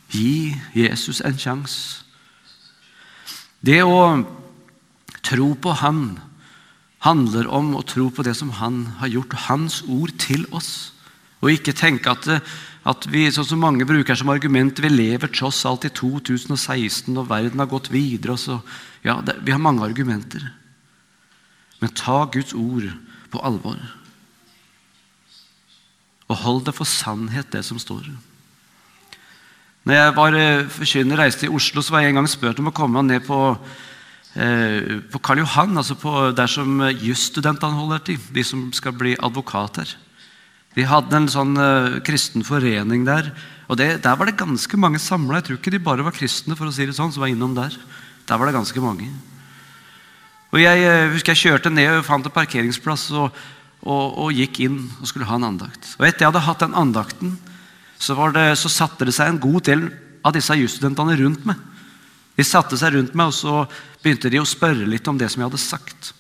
Gi 0.10 0.56
Jesus 0.74 1.22
en 1.22 1.38
sjanse. 1.38 2.06
Det 3.62 3.82
å 3.84 4.24
tro 5.26 5.52
på 5.60 5.74
Han 5.82 6.18
handler 7.04 7.50
om 7.52 7.74
å 7.78 7.84
tro 7.86 8.08
på 8.10 8.24
det 8.26 8.34
som 8.40 8.54
Han 8.58 8.86
har 9.02 9.12
gjort, 9.12 9.36
Hans 9.46 9.84
ord 9.86 10.16
til 10.18 10.48
oss. 10.56 10.94
Og 11.44 11.54
ikke 11.54 11.76
tenke 11.78 12.12
at, 12.12 12.28
at 12.88 13.08
vi, 13.12 13.26
sånn 13.32 13.48
som 13.48 13.60
mange 13.60 13.88
bruker 13.88 14.16
som 14.16 14.32
argument, 14.32 14.80
vi 14.80 14.92
lever 14.92 15.32
tross 15.34 15.66
alt 15.68 15.88
i 15.88 15.92
2016, 15.92 17.12
og 17.18 17.28
verden 17.28 17.60
har 17.60 17.68
gått 17.72 17.92
videre. 17.92 18.38
så, 18.38 18.62
ja, 19.04 19.20
det, 19.22 19.36
Vi 19.44 19.52
har 19.52 19.60
mange 19.60 19.84
argumenter. 19.84 20.52
Men 21.82 21.96
ta 21.96 22.26
Guds 22.26 22.54
ord 22.54 22.88
på 23.32 23.44
alvor. 23.44 23.78
Og 26.30 26.36
hold 26.38 26.66
det 26.66 26.76
for 26.76 26.86
sannhet, 26.86 27.52
det 27.52 27.66
som 27.66 27.80
står. 27.80 28.08
Når 29.84 29.94
jeg 29.96 30.16
var 30.16 30.34
eh, 30.36 30.68
forkynner, 30.68 31.18
reiste 31.18 31.48
i 31.48 31.50
Oslo, 31.50 31.82
så 31.82 31.94
var 31.94 32.04
jeg 32.04 32.14
en 32.14 32.22
gang 32.22 32.28
spurt 32.30 32.60
om 32.60 32.70
å 32.70 32.76
komme 32.76 33.02
ned 33.04 33.26
på 33.26 33.58
Eh, 34.38 35.02
på 35.10 35.20
Karl 35.26 35.42
Johan, 35.42 35.78
altså 35.78 35.96
på 35.98 36.12
der 36.38 36.48
som 36.48 36.84
jusstudentene 37.02 37.74
holder 37.74 38.04
til, 38.06 38.20
de 38.36 38.44
som 38.46 38.68
skal 38.74 38.94
bli 38.94 39.16
advokater. 39.18 39.96
Vi 40.78 40.86
hadde 40.86 41.18
en 41.18 41.30
sånn 41.32 41.58
uh, 41.58 41.98
kristen 42.06 42.46
forening 42.46 43.06
der. 43.08 43.32
og 43.68 43.80
det, 43.80 44.04
Der 44.04 44.18
var 44.18 44.30
det 44.30 44.38
ganske 44.38 44.78
mange 44.78 45.00
samla. 45.02 45.40
Jeg 45.40 45.48
tror 45.48 45.58
ikke 45.60 45.74
de 45.74 45.82
bare 45.82 46.06
var 46.06 46.16
kristne 46.16 46.58
for 46.58 46.70
å 46.70 46.74
si 46.74 46.86
det 46.86 46.96
sånn, 46.98 47.12
som 47.12 47.26
var 47.26 47.32
innom 47.32 47.56
der. 47.58 47.74
Der 48.30 48.38
var 48.38 48.46
det 48.46 48.58
ganske 48.58 48.82
mange. 48.84 49.10
Og 50.54 50.62
Jeg 50.62 50.86
uh, 50.86 51.14
husker 51.14 51.34
jeg 51.34 51.50
kjørte 51.50 51.74
ned 51.74 51.90
og 51.98 52.06
fant 52.06 52.26
en 52.26 52.36
parkeringsplass 52.36 53.10
og, 53.18 53.34
og, 53.82 54.06
og, 54.20 54.30
gikk 54.34 54.62
inn 54.66 54.84
og 55.00 55.10
skulle 55.10 55.30
ha 55.30 55.40
en 55.40 55.50
andakt. 55.52 55.96
Og 55.98 56.06
Etter 56.06 56.26
jeg 56.26 56.32
hadde 56.32 56.46
hatt 56.46 56.66
den 56.66 56.78
andakten, 56.78 57.34
så, 58.00 58.16
det, 58.34 58.46
så 58.62 58.72
satte 58.72 59.10
det 59.10 59.16
seg 59.18 59.34
en 59.34 59.42
god 59.42 59.66
del 59.68 59.90
av 60.24 60.36
disse 60.36 60.56
jusstudentene 60.56 61.18
rundt 61.20 61.50
meg. 61.50 61.60
De 62.40 62.46
satte 62.48 62.78
seg 62.80 62.94
rundt 62.96 63.18
meg, 63.18 63.34
og 63.34 63.36
så 63.36 63.66
begynte 64.04 64.32
de 64.32 64.40
å 64.40 64.48
spørre 64.48 64.88
litt 64.88 65.08
om 65.12 65.18
det 65.20 65.28
som 65.32 65.42
jeg 65.42 65.50
hadde 65.50 65.60
sagt. 65.60 66.14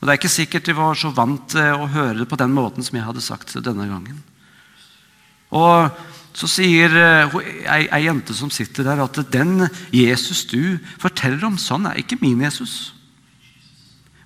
Og 0.00 0.06
Det 0.06 0.12
er 0.12 0.18
ikke 0.20 0.32
sikkert 0.32 0.66
de 0.68 0.76
var 0.76 0.98
så 0.98 1.12
vant 1.14 1.46
til 1.54 1.78
å 1.78 1.88
høre 1.88 2.18
det 2.22 2.28
på 2.28 2.38
den 2.40 2.52
måten 2.52 2.84
som 2.84 2.98
jeg 2.98 3.06
hadde 3.06 3.24
sagt 3.24 3.54
det 3.54 3.64
denne 3.64 3.86
gangen. 3.88 4.18
Og 5.54 5.94
så 6.34 6.48
sier 6.50 6.92
eh, 6.98 7.36
ei, 7.70 8.02
jente 8.04 8.34
som 8.34 8.50
sitter 8.50 8.86
der, 8.88 9.04
at 9.04 9.20
den 9.32 9.68
Jesus 9.94 10.42
du 10.50 10.76
forteller 10.98 11.46
om, 11.46 11.58
sånn 11.60 11.86
er 11.86 12.00
ikke 12.02 12.18
min 12.20 12.42
Jesus. 12.42 12.92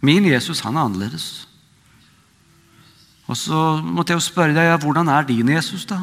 Min 0.01 0.25
Jesus, 0.25 0.63
han 0.65 0.79
er 0.79 0.87
annerledes. 0.89 1.29
Og 3.29 3.37
så 3.37 3.59
måtte 3.85 4.15
jeg 4.15 4.23
jo 4.23 4.29
spørre 4.31 4.55
deg, 4.57 4.71
ja, 4.71 4.79
hvordan 4.81 5.11
er 5.13 5.27
din 5.29 5.51
Jesus, 5.53 5.85
da? 5.89 6.01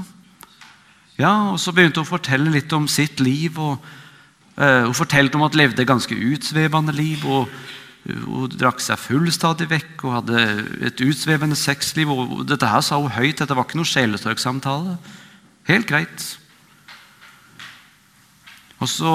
Ja, 1.17 1.51
og 1.53 1.59
Så 1.59 1.71
begynte 1.73 2.03
hun 2.03 2.05
å 2.05 2.13
fortelle 2.17 2.51
litt 2.53 2.73
om 2.75 2.87
sitt 2.91 3.19
liv. 3.23 3.57
og 3.57 3.79
uh, 4.59 4.83
hun 4.85 4.93
fortalte 4.93 5.39
om 5.39 5.45
at 5.47 5.55
hun 5.55 5.61
levde 5.63 5.87
ganske 5.87 6.15
utsvevende 6.15 6.93
liv. 6.93 7.25
og 7.25 7.49
Hun 8.05 8.51
drakk 8.53 8.83
seg 8.83 9.01
full 9.01 9.25
stadig 9.33 9.65
vekk 9.71 10.03
og 10.05 10.15
hadde 10.19 10.41
et 10.85 11.01
utsvevende 11.01 11.57
sexliv. 11.57 12.11
og 12.11 12.43
Dette 12.45 12.69
her 12.69 12.83
sa 12.85 12.99
hun 13.01 13.13
høyt. 13.13 13.39
Dette 13.39 13.55
var 13.57 13.65
ikke 13.65 13.79
noe 13.79 13.89
sjelesorgsamtale. 13.89 14.97
Helt 15.65 15.89
greit. 15.89 16.25
Og 18.77 18.91
så, 18.91 19.13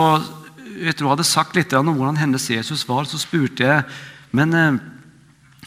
Etter 0.81 1.05
hun 1.05 1.13
hadde 1.13 1.27
sagt 1.27 1.59
litt 1.59 1.75
om 1.77 1.93
hvordan 1.93 2.19
hennes 2.19 2.47
Jesus 2.51 2.87
var, 2.89 3.07
så 3.07 3.19
spurte 3.21 3.67
jeg 3.67 3.85
men, 4.31 4.55
eh, 4.55 4.79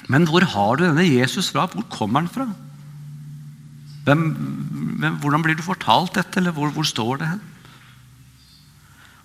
men 0.08 0.28
hvor 0.28 0.46
har 0.48 0.78
du 0.80 0.86
denne 0.86 1.04
Jesus 1.04 1.50
fra? 1.52 1.66
Hvor 1.68 1.84
kommer 1.92 2.24
han 2.24 2.32
fra? 2.32 2.48
Hvem, 4.08 4.24
hvem, 5.00 5.18
hvordan 5.24 5.44
blir 5.44 5.56
du 5.60 5.64
fortalt 5.64 6.16
dette, 6.16 6.40
eller 6.40 6.56
hvor, 6.56 6.72
hvor 6.76 6.88
står 6.88 7.20
det? 7.20 7.28
hen? 7.28 7.42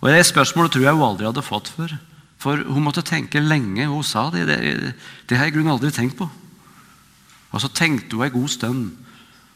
Og 0.01 0.11
Det 0.11 0.27
spørsmålet 0.27 0.73
tror 0.73 0.85
jeg 0.85 0.95
hun 0.95 1.09
aldri 1.09 1.27
hadde 1.27 1.43
fått 1.43 1.71
før. 1.75 1.97
For 2.39 2.63
hun 2.63 2.85
måtte 2.87 3.03
tenke 3.03 3.43
lenge. 3.43 3.89
Hun 3.91 4.07
sa 4.07 4.29
det. 4.31 4.47
Det, 4.47 4.95
det 5.29 5.39
har 5.39 5.49
jeg 5.49 5.55
i 5.55 5.57
grunnen 5.59 5.75
aldri 5.75 5.91
tenkt 5.95 6.19
på. 6.21 6.29
Og 7.51 7.63
så 7.63 7.71
tenkte 7.73 8.17
hun 8.17 8.27
en 8.27 8.35
god 8.35 8.49
stund, 8.53 8.83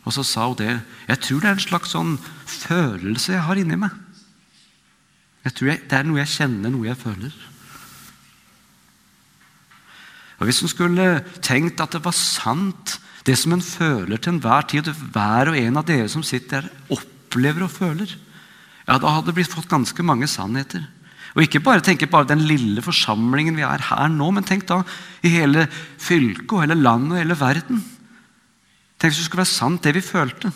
og 0.03 0.15
så 0.17 0.25
sa 0.27 0.49
hun 0.49 0.59
det. 0.59 0.73
Jeg 1.09 1.21
tror 1.27 1.43
det 1.43 1.51
er 1.51 1.59
en 1.59 1.67
slags 1.69 1.95
sånn 1.95 2.17
følelse 2.49 3.37
jeg 3.37 3.47
har 3.47 3.61
inni 3.61 3.79
meg. 3.79 3.95
Jeg 5.45 5.55
tror 5.59 5.69
jeg, 5.73 5.81
Det 5.91 5.99
er 5.99 6.07
noe 6.07 6.23
jeg 6.23 6.35
kjenner, 6.37 6.71
noe 6.71 6.89
jeg 6.89 6.99
føler. 6.99 7.33
Og 10.39 10.47
Hvis 10.47 10.61
hun 10.61 10.71
skulle 10.73 11.23
tenkt 11.43 11.81
at 11.81 11.93
det 11.95 12.03
var 12.05 12.17
sant, 12.17 12.99
det 13.23 13.37
som 13.39 13.53
en 13.55 13.63
føler 13.63 14.19
til 14.19 14.35
enhver 14.35 14.67
tid, 14.67 14.89
hver 15.15 15.53
og 15.53 15.59
en 15.59 15.77
av 15.79 15.87
dere 15.87 16.09
som 16.11 16.25
sitter 16.27 16.63
her, 16.63 16.71
opplever 16.91 17.63
og 17.63 17.71
føler, 17.71 18.11
ja, 18.89 18.99
da 18.99 19.13
hadde 19.15 19.29
det 19.31 19.37
blitt 19.37 19.53
fått 19.53 19.71
ganske 19.71 20.03
mange 20.03 20.27
sannheter. 20.27 20.83
Og 21.33 21.45
ikke 21.47 21.63
bare 21.65 21.85
tenke 21.85 22.09
på 22.11 22.21
den 22.29 22.45
lille 22.45 22.83
forsamlingen 22.85 23.57
vi 23.57 23.65
er 23.65 23.87
her 23.89 24.11
nå, 24.13 24.29
men 24.35 24.45
tenk 24.45 24.67
da 24.69 24.83
i 25.25 25.33
hele 25.33 25.65
fylket 26.01 26.53
og 26.53 26.65
hele 26.65 26.77
landet 26.77 27.17
og 27.17 27.23
hele 27.23 27.39
verden. 27.41 27.81
Tenk 29.01 29.15
hvis 29.15 29.23
det 29.23 29.27
skulle 29.31 29.45
være 29.45 29.55
sant, 29.55 29.83
det 29.83 29.95
vi 29.97 30.05
følte. 30.05 30.53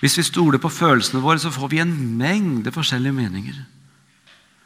Hvis 0.00 0.18
vi 0.20 0.26
stoler 0.26 0.60
på 0.60 0.70
følelsene 0.70 1.22
våre, 1.24 1.40
så 1.40 1.52
får 1.52 1.70
vi 1.72 1.82
en 1.82 1.94
mengde 2.18 2.72
forskjellige 2.74 3.16
meninger. 3.16 3.62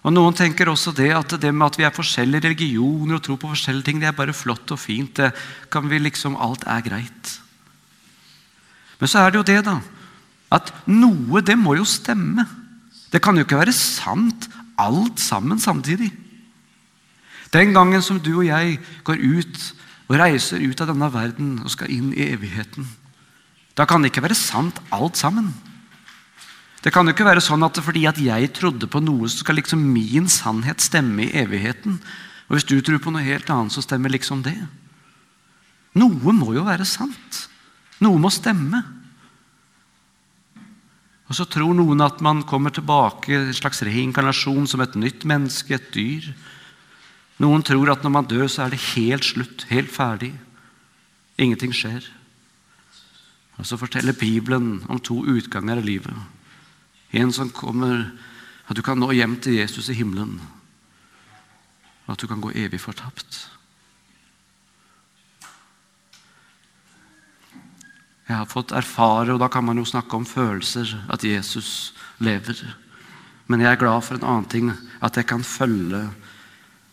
Og 0.07 0.15
Noen 0.15 0.37
tenker 0.37 0.71
også 0.71 0.93
det 0.95 1.11
at 1.15 1.35
det 1.41 1.51
med 1.55 1.67
at 1.67 1.79
vi 1.79 1.85
er 1.87 1.95
forskjellige 1.95 2.49
religioner 2.49 3.19
og 3.19 3.25
tror 3.25 3.39
på 3.41 3.51
forskjellige 3.51 3.89
ting, 3.89 4.01
det 4.03 4.11
er 4.11 4.17
bare 4.19 4.37
flott 4.37 4.71
og 4.75 4.81
fint. 4.81 5.17
Det 5.17 5.33
kan 5.73 5.89
vi 5.91 6.01
liksom, 6.03 6.37
Alt 6.37 6.67
er 6.67 6.85
greit. 6.85 7.39
Men 8.99 9.11
så 9.11 9.23
er 9.23 9.33
det 9.33 9.41
jo 9.41 9.49
det, 9.49 9.63
da 9.67 9.81
at 10.55 10.73
noe, 10.89 11.43
det 11.45 11.59
må 11.61 11.77
jo 11.77 11.85
stemme. 11.89 12.47
Det 13.13 13.23
kan 13.25 13.37
jo 13.37 13.45
ikke 13.47 13.61
være 13.61 13.75
sant 13.77 14.49
alt 14.79 15.21
sammen 15.21 15.61
samtidig. 15.61 16.11
Den 17.53 17.73
gangen 17.73 18.03
som 18.05 18.21
du 18.21 18.35
og 18.39 18.47
jeg 18.47 18.79
går 19.05 19.23
ut 19.23 19.61
og 20.09 20.19
reiser 20.21 20.61
ut 20.61 20.81
av 20.85 20.91
denne 20.93 21.09
verden 21.13 21.57
og 21.65 21.73
skal 21.73 21.93
inn 21.93 22.13
i 22.13 22.29
evigheten, 22.33 22.87
da 23.77 23.87
kan 23.89 24.03
det 24.03 24.13
ikke 24.13 24.27
være 24.27 24.37
sant 24.37 24.81
alt 24.93 25.17
sammen. 25.17 25.53
Det 26.83 26.93
kan 26.95 27.07
jo 27.07 27.15
ikke 27.15 27.27
være 27.27 27.43
sånn 27.43 27.65
at 27.67 27.79
fordi 27.83 28.05
at 28.11 28.19
jeg 28.23 28.53
trodde 28.55 28.87
på 28.91 29.01
noe, 29.03 29.27
så 29.31 29.43
skal 29.43 29.59
liksom 29.59 29.81
min 29.93 30.29
sannhet 30.31 30.83
stemme 30.83 31.27
i 31.27 31.33
evigheten. 31.41 31.99
Og 32.49 32.57
hvis 32.57 32.69
du 32.69 32.79
tror 32.81 33.01
på 33.03 33.13
noe 33.13 33.25
helt 33.25 33.51
annet, 33.51 33.75
så 33.75 33.83
stemmer 33.83 34.13
liksom 34.13 34.45
det. 34.47 34.57
Noe 35.99 36.35
må 36.37 36.53
jo 36.55 36.63
være 36.67 36.87
sant. 36.87 37.49
Noe 38.05 38.21
må 38.23 38.31
stemme. 38.31 38.83
Og 41.29 41.37
så 41.37 41.45
tror 41.45 41.75
noen 41.77 42.01
at 42.01 42.23
man 42.25 42.41
kommer 42.49 42.73
tilbake 42.73 43.35
en 43.37 43.57
slags 43.57 43.83
reinkarnasjon 43.85 44.69
som 44.69 44.81
et 44.81 44.97
nytt 44.97 45.27
menneske, 45.29 45.77
et 45.77 45.91
dyr. 45.93 46.31
Noen 47.43 47.63
tror 47.63 47.93
at 47.93 48.05
når 48.05 48.15
man 48.15 48.29
dør, 48.29 48.47
så 48.49 48.65
er 48.65 48.73
det 48.73 48.87
helt 48.95 49.29
slutt, 49.29 49.67
helt 49.69 49.93
ferdig. 49.93 50.33
Ingenting 51.39 51.75
skjer. 51.77 52.07
Og 53.59 53.67
Så 53.67 53.77
forteller 53.77 54.17
Bibelen 54.17 54.85
om 54.89 55.01
to 55.01 55.21
utganger 55.27 55.79
i 55.79 55.85
livet. 55.85 56.15
En 57.13 57.33
som 57.33 57.51
kommer 57.51 58.11
At 58.69 58.77
du 58.77 58.83
kan 58.83 58.99
nå 59.01 59.15
hjem 59.17 59.39
til 59.41 59.55
Jesus 59.55 59.87
i 59.89 59.95
himmelen, 59.97 60.43
og 62.05 62.13
at 62.13 62.21
du 62.21 62.27
kan 62.29 62.41
gå 62.41 62.51
evig 62.53 62.77
fortapt. 62.81 63.58
Jeg 68.29 68.37
har 68.37 68.49
fått 68.49 68.75
erfare, 68.77 69.33
og 69.33 69.41
da 69.41 69.49
kan 69.49 69.65
man 69.65 69.79
jo 69.81 69.87
snakke 69.89 70.19
om 70.19 70.27
følelser, 70.29 70.91
at 71.09 71.25
Jesus 71.25 71.95
lever. 72.21 72.61
Men 73.49 73.63
jeg 73.65 73.73
er 73.73 73.81
glad 73.81 74.05
for 74.05 74.19
en 74.19 74.27
annen 74.29 74.49
ting, 74.53 74.73
at 75.01 75.17
jeg 75.17 75.27
kan 75.31 75.45
følge 75.45 76.03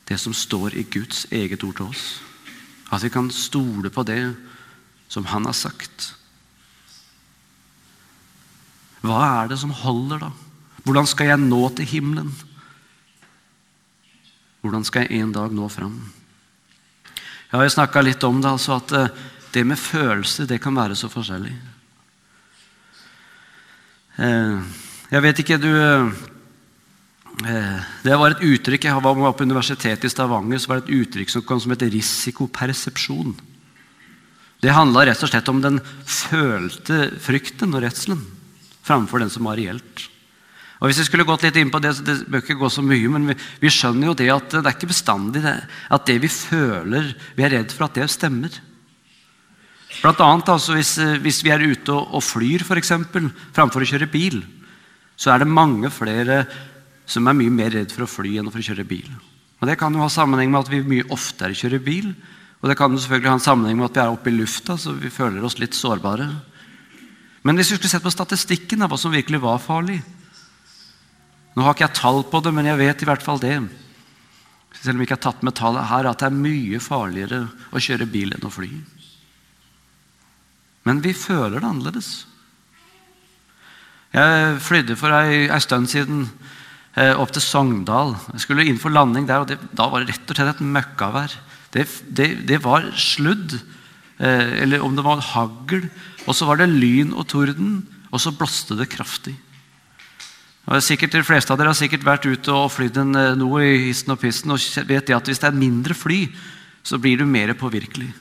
det 0.07 0.19
som 0.21 0.33
står 0.33 0.77
i 0.79 0.85
Guds 0.87 1.25
eget 1.35 1.63
ord 1.67 1.75
til 1.75 1.89
oss. 1.89 2.05
At 2.93 3.03
vi 3.03 3.11
kan 3.11 3.27
stole 3.33 3.91
på 3.91 4.05
det 4.07 4.35
som 5.11 5.27
han 5.27 5.45
har 5.49 5.57
sagt. 5.57 6.13
Hva 9.03 9.19
er 9.43 9.51
det 9.51 9.59
som 9.59 9.75
holder, 9.75 10.29
da? 10.29 10.31
Hvordan 10.85 11.07
skal 11.09 11.33
jeg 11.33 11.41
nå 11.41 11.61
til 11.75 11.89
himmelen? 11.89 12.31
Hvordan 14.61 14.85
skal 14.87 15.03
jeg 15.05 15.19
en 15.19 15.33
dag 15.35 15.51
nå 15.53 15.67
fram? 15.69 15.97
Jeg 17.51 17.59
har 17.59 17.67
jo 17.67 17.75
snakka 17.75 18.01
litt 18.01 18.23
om 18.23 18.39
det, 18.41 18.49
altså 18.49 18.79
at 18.79 18.93
eh, 18.97 19.25
det 19.55 19.63
med 19.67 19.79
følelser 19.79 20.47
det 20.49 20.61
kan 20.63 20.75
være 20.75 20.97
så 20.99 21.07
forskjellig. 21.11 21.53
Eh, 24.15 24.59
jeg 25.11 25.23
vet 25.25 25.41
ikke, 25.43 25.57
du 25.59 25.71
eh, 25.71 26.07
Det 28.03 28.15
var 28.15 28.31
et 28.31 28.45
uttrykk 28.47 28.85
Jeg 28.87 29.03
var 29.03 29.33
på 29.35 29.43
universitetet 29.43 30.07
i 30.07 30.11
Stavanger, 30.11 30.59
så 30.59 30.71
var 30.71 30.79
det 30.79 30.87
et 30.87 30.95
uttrykk 31.01 31.33
som 31.33 31.43
kom 31.43 31.59
som 31.59 31.73
heter 31.73 31.91
risikopersepsjon. 31.91 33.35
Det 34.63 34.73
handla 34.73 35.05
rett 35.05 35.23
og 35.23 35.29
slett 35.29 35.51
om 35.51 35.59
den 35.61 35.81
følte 36.07 37.09
frykten 37.21 37.75
og 37.75 37.83
redselen 37.83 38.23
framfor 38.85 39.19
den 39.21 39.31
som 39.33 39.47
var 39.49 39.59
reelt. 39.59 40.07
Og 40.79 40.89
hvis 40.89 40.99
vi 41.01 41.07
skulle 41.07 41.25
gått 41.27 41.45
litt 41.45 41.55
inn 41.57 41.71
på 41.71 41.79
Det 41.81 41.93
det 42.05 42.15
bør 42.29 42.43
ikke 42.43 42.59
gå 42.59 42.69
så 42.69 42.83
mye, 42.83 43.09
men 43.09 43.27
vi, 43.31 43.35
vi 43.63 43.71
skjønner 43.71 44.11
jo 44.11 44.17
det 44.17 44.29
at 44.31 44.57
det 44.57 44.63
er 44.63 44.75
ikke 44.75 44.91
bestandig 44.91 45.43
det, 45.43 45.55
at 45.65 46.07
det 46.07 46.17
vi 46.21 46.29
føler, 46.31 47.13
vi 47.35 47.45
er 47.45 47.55
redd 47.57 47.73
for 47.73 47.87
at 47.87 47.97
det 47.97 48.09
stemmer. 48.11 48.51
Blant 50.01 50.21
annet 50.21 50.51
altså 50.51 50.75
hvis, 50.75 50.95
hvis 51.23 51.41
vi 51.45 51.53
er 51.53 51.63
ute 51.63 51.93
og, 51.93 52.17
og 52.17 52.23
flyr, 52.23 52.65
f.eks., 52.65 52.93
framfor 53.55 53.85
å 53.85 53.89
kjøre 53.89 54.09
bil, 54.11 54.41
så 55.15 55.31
er 55.31 55.41
det 55.41 55.49
mange 55.51 55.89
flere 55.93 56.43
som 57.09 57.27
er 57.29 57.37
mye 57.37 57.53
mer 57.53 57.71
redd 57.73 57.93
for 57.93 58.05
å 58.05 58.09
fly 58.09 58.35
enn 58.39 58.51
for 58.51 58.61
å 58.61 58.67
kjøre 58.67 58.87
bil. 58.87 59.07
Og 59.61 59.69
Det 59.69 59.77
kan 59.79 59.93
jo 59.93 60.03
ha 60.03 60.09
sammenheng 60.11 60.51
med 60.51 60.65
at 60.65 60.71
vi 60.73 60.81
mye 60.85 61.07
oftere 61.13 61.55
kjører 61.55 61.83
bil. 61.83 62.09
Og 62.61 62.69
det 62.69 62.77
kan 62.79 62.91
jo 62.91 62.99
selvfølgelig 62.99 63.29
ha 63.29 63.37
en 63.37 63.45
sammenheng 63.45 63.79
med 63.79 63.87
at 63.91 63.97
vi 63.97 64.03
er 64.03 64.11
oppe 64.13 64.31
i 64.31 64.35
lufta, 64.35 64.75
så 64.77 64.95
vi 64.97 65.13
føler 65.13 65.43
oss 65.45 65.59
litt 65.61 65.77
sårbare. 65.77 66.27
Men 67.45 67.59
hvis 67.59 67.71
vi 67.71 67.77
skulle 67.77 67.93
sett 67.93 68.05
på 68.05 68.13
statistikken 68.13 68.81
av 68.81 68.91
hva 68.91 68.97
som 68.97 69.13
virkelig 69.13 69.37
var 69.43 69.61
farlig 69.61 69.99
Nå 71.55 71.63
har 71.63 71.75
ikke 71.75 71.85
jeg 71.85 71.95
tall 72.01 72.17
på 72.27 72.41
det, 72.43 72.51
men 72.51 72.67
jeg 72.67 72.79
vet 72.81 73.03
i 73.03 73.07
hvert 73.07 73.21
fall 73.23 73.37
det. 73.39 73.53
Selv 74.75 74.97
om 74.97 74.99
jeg 74.99 75.07
ikke 75.07 75.15
har 75.15 75.21
tatt 75.23 75.43
med 75.45 75.55
tallet 75.55 75.87
her, 75.87 76.09
at 76.09 76.19
det 76.19 76.27
er 76.27 76.35
mye 76.35 76.81
farligere 76.83 77.37
å 77.71 77.79
kjøre 77.79 78.07
bil 78.11 78.33
enn 78.35 78.43
å 78.43 78.51
fly. 78.51 78.67
Men 80.85 81.01
vi 81.03 81.13
føler 81.17 81.59
det 81.59 81.67
annerledes. 81.67 82.09
Jeg 84.15 84.59
flydde 84.63 84.95
for 84.99 85.11
ei, 85.17 85.47
ei 85.49 85.61
stund 85.63 85.89
siden 85.91 86.27
eh, 86.95 87.11
opp 87.19 87.33
til 87.35 87.43
Sogndal. 87.43 88.13
Jeg 88.35 88.45
skulle 88.45 88.65
inn 88.69 88.79
for 88.79 88.93
landing 88.93 89.27
der, 89.27 89.43
og 89.43 89.49
det, 89.49 89.57
da 89.75 89.89
var 89.91 90.03
det 90.03 90.13
rett 90.13 90.31
og 90.31 90.37
slett 90.37 90.53
et 90.53 90.67
møkkavær. 90.77 91.33
Det, 91.73 91.87
det, 92.07 92.29
det 92.47 92.61
var 92.63 92.87
sludd, 92.95 93.57
eh, 94.21 94.61
eller 94.63 94.85
om 94.85 94.95
det 94.95 95.03
var 95.03 95.23
hagl, 95.33 95.89
og 96.25 96.37
så 96.37 96.47
var 96.47 96.61
det 96.61 96.71
lyn 96.71 97.11
og 97.11 97.27
torden, 97.33 97.81
og 98.13 98.21
så 98.23 98.31
blåste 98.31 98.77
det 98.79 98.87
kraftig. 98.93 99.35
Og 100.65 100.81
sikkert, 100.81 101.13
de 101.13 101.25
fleste 101.25 101.53
av 101.53 101.59
dere 101.59 101.73
har 101.73 101.77
sikkert 101.77 102.05
vært 102.07 102.25
ute 102.25 102.53
og 102.53 102.71
flydd 102.73 103.01
eh, 103.03 103.33
noe 103.37 103.65
i 103.65 103.87
hissen 103.89 104.15
og 104.15 104.21
pissen 104.21 104.53
og 104.53 104.61
vet 104.87 105.11
at 105.13 105.27
hvis 105.27 105.41
det 105.43 105.51
er 105.51 105.57
mindre 105.57 105.97
fly, 105.97 106.23
så 106.85 107.01
blir 107.01 107.19
du 107.19 107.27
mer 107.27 107.51
påvirkelig. 107.57 108.13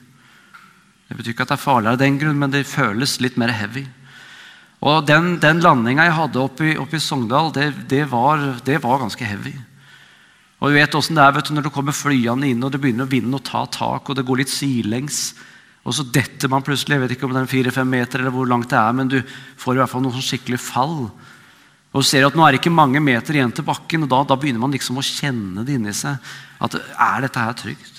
Det 1.05 1.17
betyr 1.17 1.35
ikke 1.35 1.45
at 1.45 1.53
det 1.53 1.57
er 1.59 1.65
farligere 1.65 1.97
av 1.97 2.01
den 2.01 2.17
grunn, 2.21 2.39
men 2.41 2.53
det 2.53 2.65
føles 2.67 3.19
litt 3.21 3.37
mer 3.37 3.53
heavy. 3.53 3.85
Og 4.85 5.05
Den, 5.07 5.37
den 5.41 5.61
landinga 5.63 6.05
jeg 6.05 6.17
hadde 6.17 6.41
oppe 6.41 6.67
i, 6.73 7.01
Sogndal, 7.01 7.51
det, 7.53 7.71
det, 7.89 8.03
var, 8.11 8.41
det, 8.65 8.79
var, 8.83 9.01
ganske 9.01 9.25
heavy. 9.25 9.53
Og 10.59 10.69
du 10.69 10.77
vet 10.77 10.97
åssen 10.97 11.17
det 11.17 11.23
er 11.25 11.35
vet 11.35 11.49
du, 11.49 11.53
når 11.55 11.67
du 11.67 11.73
kommer 11.73 11.95
flyene 11.95 12.49
inn 12.49 12.63
og 12.63 12.71
det 12.73 12.81
begynner 12.81 13.09
vinden 13.09 13.37
å 13.37 13.43
ta 13.43 13.65
tak, 13.69 14.09
og 14.09 14.17
det 14.17 14.25
går 14.25 14.43
litt 14.43 14.53
sidelengs. 14.53 15.33
Og 15.85 15.93
så 15.93 16.05
detter 16.09 16.49
man 16.49 16.65
plutselig. 16.65 16.97
Jeg 16.97 17.03
vet 17.03 17.15
ikke 17.15 17.27
om 17.27 17.35
det 17.35 17.43
er 17.43 17.51
fire-fem 17.51 17.89
meter, 17.89 18.21
eller 18.21 18.33
hvor 18.33 18.49
langt 18.49 18.71
det 18.71 18.79
er, 18.79 18.93
men 18.97 19.09
du 19.11 19.19
får 19.61 19.75
i 19.75 19.81
hvert 19.83 19.91
fall 19.91 20.05
noe 20.05 20.15
sånn 20.15 20.25
skikkelig 20.25 20.61
fall. 20.61 20.95
Og 21.93 22.01
du 22.01 22.07
ser 22.09 22.25
at 22.27 22.35
nå 22.35 22.43
er 22.43 22.55
det 22.55 22.63
ikke 22.63 22.73
mange 22.73 22.99
meter 23.03 23.37
igjen 23.37 23.53
til 23.55 23.67
bakken, 23.67 24.03
og 24.03 24.11
da, 24.11 24.23
da 24.27 24.37
begynner 24.39 24.63
man 24.63 24.73
liksom 24.73 24.97
å 24.99 25.05
kjenne 25.05 25.63
det 25.67 25.77
inni 25.77 25.93
seg. 25.95 26.17
At 26.65 26.75
er 26.75 27.27
dette 27.27 27.45
her 27.45 27.55
trygt? 27.57 27.94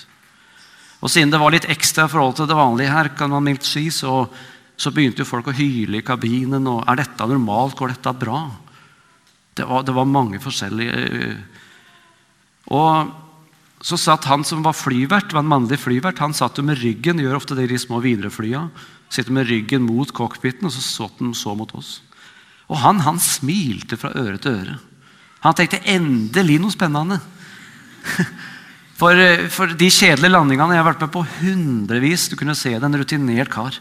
Og 1.01 1.11
siden 1.13 1.31
det 1.33 1.39
var 1.41 1.53
litt 1.53 1.67
ekstra 1.69 2.07
i 2.07 2.11
forhold 2.11 2.39
til 2.39 2.49
det 2.49 2.57
vanlige 2.57 2.93
her, 2.93 3.11
kan 3.17 3.29
man 3.29 3.45
mildt 3.45 3.67
si, 3.67 3.87
så, 3.93 4.23
så 4.77 4.93
begynte 4.93 5.21
jo 5.21 5.29
folk 5.29 5.51
å 5.51 5.55
hyle 5.57 5.99
i 5.99 6.05
kabinen. 6.05 6.65
og 6.71 6.81
Er 6.89 7.03
dette 7.03 7.29
normalt? 7.29 7.77
Går 7.77 7.93
dette 7.93 8.15
bra? 8.17 8.41
Det 9.57 9.65
var, 9.65 9.85
det 9.85 9.93
var 9.93 10.09
mange 10.09 10.41
forskjellige 10.41 11.05
eh, 11.05 11.37
Og 12.73 13.13
så 13.81 13.97
satt 13.97 14.25
han 14.29 14.43
som 14.45 14.63
var 14.65 14.75
flyvert, 14.77 15.33
var 15.33 15.43
en 15.45 15.51
mannlig 15.53 15.77
flyvert, 15.79 16.19
han 16.21 16.33
satt 16.33 16.57
jo 16.57 16.65
med 16.65 16.79
ryggen 16.81 17.21
gjør 17.21 17.37
ofte 17.37 17.55
det 17.57 17.67
i 17.67 17.71
de 17.75 17.79
små 17.81 18.01
Widerøe-flya. 18.01 18.63
Sitter 19.13 19.35
med 19.37 19.47
ryggen 19.47 19.85
mot 19.85 20.09
cockpiten, 20.11 20.65
og 20.67 20.73
så 20.73 20.81
så 20.81 21.09
han 21.19 21.35
så 21.37 21.53
mot 21.55 21.71
oss. 21.77 21.99
Og 22.67 22.81
han, 22.81 22.99
han 23.05 23.21
smilte 23.21 23.99
fra 24.01 24.11
øre 24.17 24.37
til 24.41 24.57
øre. 24.57 24.77
Han 25.45 25.55
tenkte 25.55 25.85
endelig 25.87 26.57
noe 26.59 26.73
spennende. 26.73 27.21
For, 28.97 29.13
for 29.53 29.73
de 29.77 29.89
kjedelige 29.93 30.33
landingene 30.33 30.73
jeg 30.73 30.81
har 30.81 30.87
vært 30.87 31.03
med 31.05 31.13
på 31.13 31.25
hundrevis, 31.37 32.25
du 32.31 32.37
kunne 32.39 32.57
se 32.57 32.71
det, 32.73 32.81
en 32.81 32.97
rutinert 32.97 33.51
kar. 33.53 33.75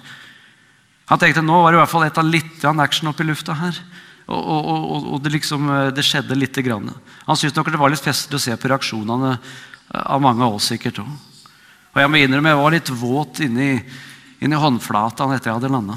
Han 1.09 1.21
tenkte 1.23 1.45
nå 1.45 1.63
var 1.63 1.73
det 1.73 1.79
i 1.79 1.81
hvert 1.81 1.93
fall 1.93 2.05
et 2.05 2.19
av 2.21 2.27
litt 2.29 2.67
action 2.67 3.09
opp 3.09 3.23
i 3.23 3.29
lufta 3.29 3.57
her. 3.57 3.79
Og, 4.27 4.43
og, 4.43 4.67
og, 4.67 5.07
og 5.15 5.23
det, 5.23 5.31
liksom, 5.37 5.71
det 5.95 6.05
skjedde 6.05 6.37
lite 6.37 6.65
grann. 6.67 6.91
Han 7.29 7.39
syntes 7.39 7.55
nok 7.57 7.71
det 7.71 7.81
var 7.81 7.93
litt 7.95 8.03
festlig 8.03 8.41
å 8.41 8.43
se 8.43 8.57
på 8.59 8.69
reaksjonene 8.69 9.37
av 10.03 10.21
mange 10.21 10.45
av 10.45 10.59
oss 10.59 10.69
sikkert 10.73 11.01
òg. 11.05 11.15
Og 11.95 12.03
jeg 12.03 12.13
må 12.13 12.21
innrømme 12.21 12.53
jeg 12.53 12.61
var 12.61 12.75
litt 12.75 12.93
våt 13.01 13.41
inni, 13.47 13.71
inni 14.43 14.59
håndflata 14.61 15.31
etter 15.31 15.53
jeg 15.53 15.61
hadde 15.61 15.73
landa. 15.73 15.97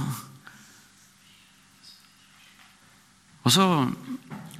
Og 3.43 3.51
så 3.51 3.65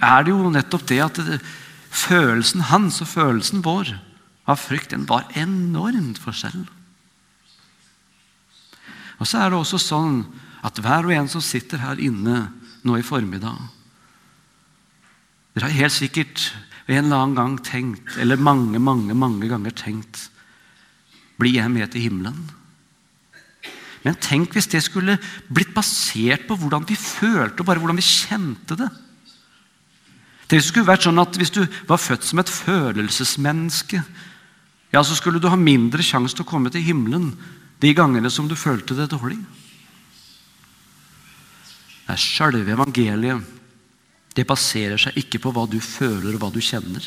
er 0.02 0.26
det 0.26 0.34
jo 0.34 0.52
nettopp 0.52 0.88
det 0.90 1.00
at 1.06 1.24
det, 1.24 1.40
følelsen 1.94 2.68
hans 2.74 3.00
og 3.06 3.12
følelsen 3.14 3.64
vår 3.64 3.94
av 4.50 4.58
frykt 4.58 4.94
den 4.96 5.06
var 5.10 5.28
enormt 5.38 6.20
forskjell. 6.22 6.64
Og 9.20 9.28
så 9.28 9.42
er 9.42 9.52
det 9.52 9.60
også 9.60 9.80
sånn 9.82 10.24
at 10.66 10.80
hver 10.82 11.08
og 11.08 11.14
en 11.16 11.30
som 11.32 11.44
sitter 11.44 11.84
her 11.84 12.02
inne 12.02 12.48
nå 12.88 12.98
i 13.00 13.06
formiddag 13.06 13.60
Dere 15.56 15.68
har 15.68 15.76
helt 15.76 15.96
sikkert 15.96 16.44
en 16.90 17.06
eller 17.06 17.18
annen 17.18 17.36
gang 17.36 17.56
tenkt, 17.64 18.16
eller 18.22 18.40
mange, 18.40 18.80
mange, 18.80 19.16
mange 19.18 19.50
ganger 19.52 19.76
tenkt 19.76 20.30
Blir 21.40 21.58
jeg 21.58 21.72
med 21.72 21.92
til 21.92 22.06
himmelen? 22.08 22.48
Men 24.06 24.16
tenk 24.24 24.56
hvis 24.56 24.70
det 24.72 24.82
skulle 24.86 25.18
blitt 25.52 25.74
basert 25.76 26.46
på 26.48 26.56
hvordan 26.56 26.86
vi 26.88 26.96
følte, 26.96 27.60
og 27.60 27.68
bare 27.68 27.82
hvordan 27.82 28.00
vi 28.00 28.06
kjente 28.06 28.78
det. 28.80 28.88
Det 30.50 30.62
skulle 30.64 30.88
vært 30.88 31.04
sånn 31.06 31.20
at 31.22 31.36
Hvis 31.38 31.52
du 31.54 31.62
var 31.88 32.00
født 32.02 32.26
som 32.26 32.40
et 32.42 32.50
følelsesmenneske, 32.50 34.02
ja, 34.90 35.04
så 35.04 35.16
skulle 35.16 35.40
du 35.42 35.50
ha 35.52 35.60
mindre 35.60 36.04
sjanse 36.06 36.36
til 36.36 36.46
å 36.46 36.50
komme 36.50 36.72
til 36.74 36.86
himmelen 36.86 37.32
de 37.80 37.94
gangene 37.96 38.32
som 38.34 38.48
du 38.50 38.56
følte 38.58 38.98
det 38.98 39.12
dårlig. 39.12 39.38
Det 42.06 42.16
er 42.16 42.22
sjølve 42.22 42.74
evangeliet 42.74 43.56
det 44.40 44.46
baserer 44.48 45.00
seg 45.02 45.18
ikke 45.20 45.42
på 45.44 45.52
hva 45.56 45.66
du 45.68 45.80
føler 45.84 46.36
og 46.36 46.44
hva 46.44 46.52
du 46.54 46.62
kjenner. 46.64 47.04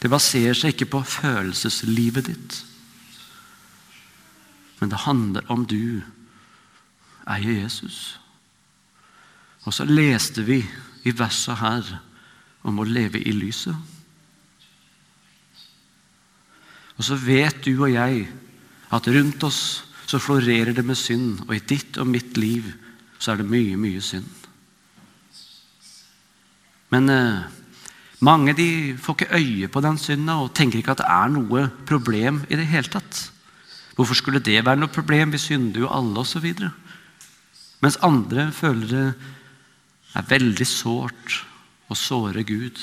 Det 0.00 0.10
baserer 0.10 0.56
seg 0.56 0.74
ikke 0.74 0.90
på 0.96 1.02
følelseslivet 1.06 2.26
ditt. 2.28 2.58
Men 4.80 4.92
det 4.92 5.04
handler 5.04 5.46
om 5.52 5.66
du 5.68 6.00
eier 7.28 7.62
Jesus. 7.62 8.18
Og 9.68 9.76
så 9.76 9.86
leste 9.88 10.44
vi 10.44 10.62
i 11.04 11.14
verset 11.16 11.60
her 11.60 11.88
om 12.66 12.80
å 12.80 12.88
leve 12.88 13.20
i 13.20 13.32
lyset. 13.36 13.76
Og 17.00 17.06
så 17.06 17.16
vet 17.16 17.62
du 17.64 17.72
og 17.78 17.88
jeg 17.88 18.26
at 18.92 19.06
rundt 19.08 19.46
oss 19.48 19.60
så 20.10 20.18
florerer 20.20 20.74
det 20.76 20.84
med 20.84 20.98
synd, 20.98 21.46
og 21.46 21.54
i 21.56 21.62
ditt 21.64 21.96
og 22.02 22.10
mitt 22.10 22.36
liv 22.36 22.66
så 23.16 23.32
er 23.32 23.40
det 23.40 23.48
mye, 23.48 23.78
mye 23.80 24.02
synd. 24.04 24.28
Men 26.92 27.08
eh, 27.14 27.46
mange 28.20 28.52
de 28.58 28.68
får 29.00 29.16
ikke 29.16 29.38
øye 29.38 29.70
på 29.72 29.80
den 29.86 29.96
synda 30.02 30.36
og 30.42 30.52
tenker 30.52 30.82
ikke 30.82 30.92
at 30.92 31.00
det 31.00 31.08
er 31.08 31.32
noe 31.32 31.64
problem 31.88 32.42
i 32.50 32.58
det 32.58 32.68
hele 32.68 32.92
tatt. 32.92 33.22
Hvorfor 33.96 34.18
skulle 34.18 34.44
det 34.44 34.58
være 34.66 34.82
noe 34.82 34.92
problem? 34.92 35.32
Vi 35.32 35.40
synder 35.40 35.86
jo 35.86 35.92
alle, 35.94 36.20
osv. 36.20 36.52
Mens 37.80 38.00
andre 38.04 38.50
føler 38.52 38.90
det 38.90 39.04
er 40.18 40.30
veldig 40.34 40.68
sårt 40.68 41.40
å 41.88 41.96
såre 41.96 42.44
Gud 42.44 42.76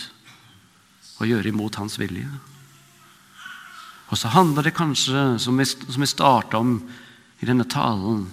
og 1.20 1.28
gjøre 1.28 1.52
imot 1.52 1.78
hans 1.78 2.00
vilje. 2.00 2.30
Og 4.08 4.20
så 4.20 4.32
handler 4.32 4.68
det 4.68 4.76
kanskje, 4.78 5.36
som 5.42 5.58
vi, 5.60 6.08
starta 6.08 6.62
om 6.62 6.78
i 7.42 7.48
denne 7.48 7.68
talen, 7.68 8.24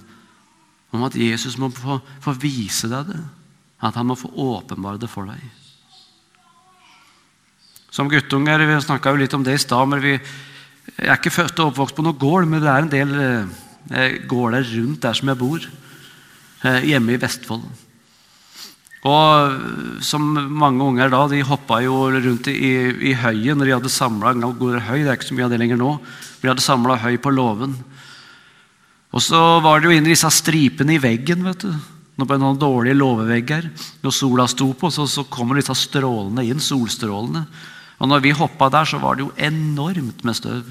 om 0.94 1.02
at 1.02 1.16
Jesus 1.18 1.58
må 1.58 1.70
få, 1.74 1.98
få 2.22 2.37
vise 2.38 2.88
deg 2.90 3.10
det. 3.10 3.20
At 3.84 3.98
han 3.98 4.06
må 4.06 4.16
få 4.16 4.30
åpenbare 4.30 5.00
det 5.02 5.10
for 5.10 5.26
deg. 5.26 5.42
Som 7.94 8.08
guttunger 8.10 8.62
Vi 8.66 8.80
snakka 8.82 9.12
litt 9.18 9.34
om 9.34 9.44
det 9.44 9.54
i 9.54 9.62
stad. 9.62 9.88
men 9.88 10.00
vi 10.00 10.14
er 10.98 11.16
ikke 11.16 11.30
født 11.30 11.58
og 11.58 11.72
oppvokst 11.72 11.96
på 11.96 12.02
noen 12.02 12.18
gård, 12.18 12.46
men 12.46 12.62
det 12.62 12.70
er 12.70 12.82
en 12.82 12.92
del, 12.92 13.12
gårder 14.28 14.62
går 14.64 14.78
rundt 14.78 15.02
der 15.02 15.14
som 15.14 15.28
jeg 15.28 15.38
bor, 15.38 15.66
eh, 16.62 16.80
hjemme 16.84 17.12
i 17.12 17.20
Vestfold. 17.20 17.62
Og 19.05 20.01
som 20.05 20.25
mange 20.33 20.81
unger 20.81 21.11
da, 21.12 21.27
de 21.29 21.43
hoppa 21.45 21.83
jo 21.85 22.07
rundt 22.09 22.49
i, 22.49 22.73
i 23.11 23.17
høyet 23.21 23.59
når 23.59 23.69
de 23.69 23.75
hadde 23.77 23.93
samla 23.93 24.33
høy. 24.33 25.03
Det 25.03 25.11
er 25.11 25.19
ikke 25.19 25.29
så 25.29 25.37
mye 25.37 25.49
av 25.49 25.53
det 25.53 25.61
lenger 25.61 25.81
nå. 25.81 25.90
De 26.40 26.49
hadde 26.49 26.64
samla 26.64 26.97
høy 27.03 27.19
på 27.21 27.33
låven. 27.35 27.77
Og 29.14 29.23
så 29.23 29.40
var 29.62 29.81
det 29.81 29.90
jo 29.90 29.99
inn 29.99 30.09
i 30.09 30.14
disse 30.14 30.31
stripene 30.33 30.97
i 30.97 31.03
veggen. 31.03 31.45
vet 31.45 31.67
du. 31.67 31.75
Når 32.17 32.31
på 32.31 32.38
noen 32.40 32.59
dårlige 32.59 32.97
låvevegger. 32.97 33.69
Når 34.03 34.17
sola 34.17 34.49
sto 34.49 34.71
på, 34.73 34.88
så, 34.90 35.05
så 35.11 35.27
kommer 35.29 35.61
disse 35.61 35.77
strålene 35.77 36.47
inn. 36.49 36.62
solstrålene. 36.62 37.45
Og 38.01 38.11
når 38.11 38.25
vi 38.25 38.35
hoppa 38.35 38.71
der, 38.73 38.88
så 38.88 38.99
var 39.03 39.19
det 39.19 39.27
jo 39.27 39.35
enormt 39.37 40.25
med 40.25 40.40
støv. 40.40 40.64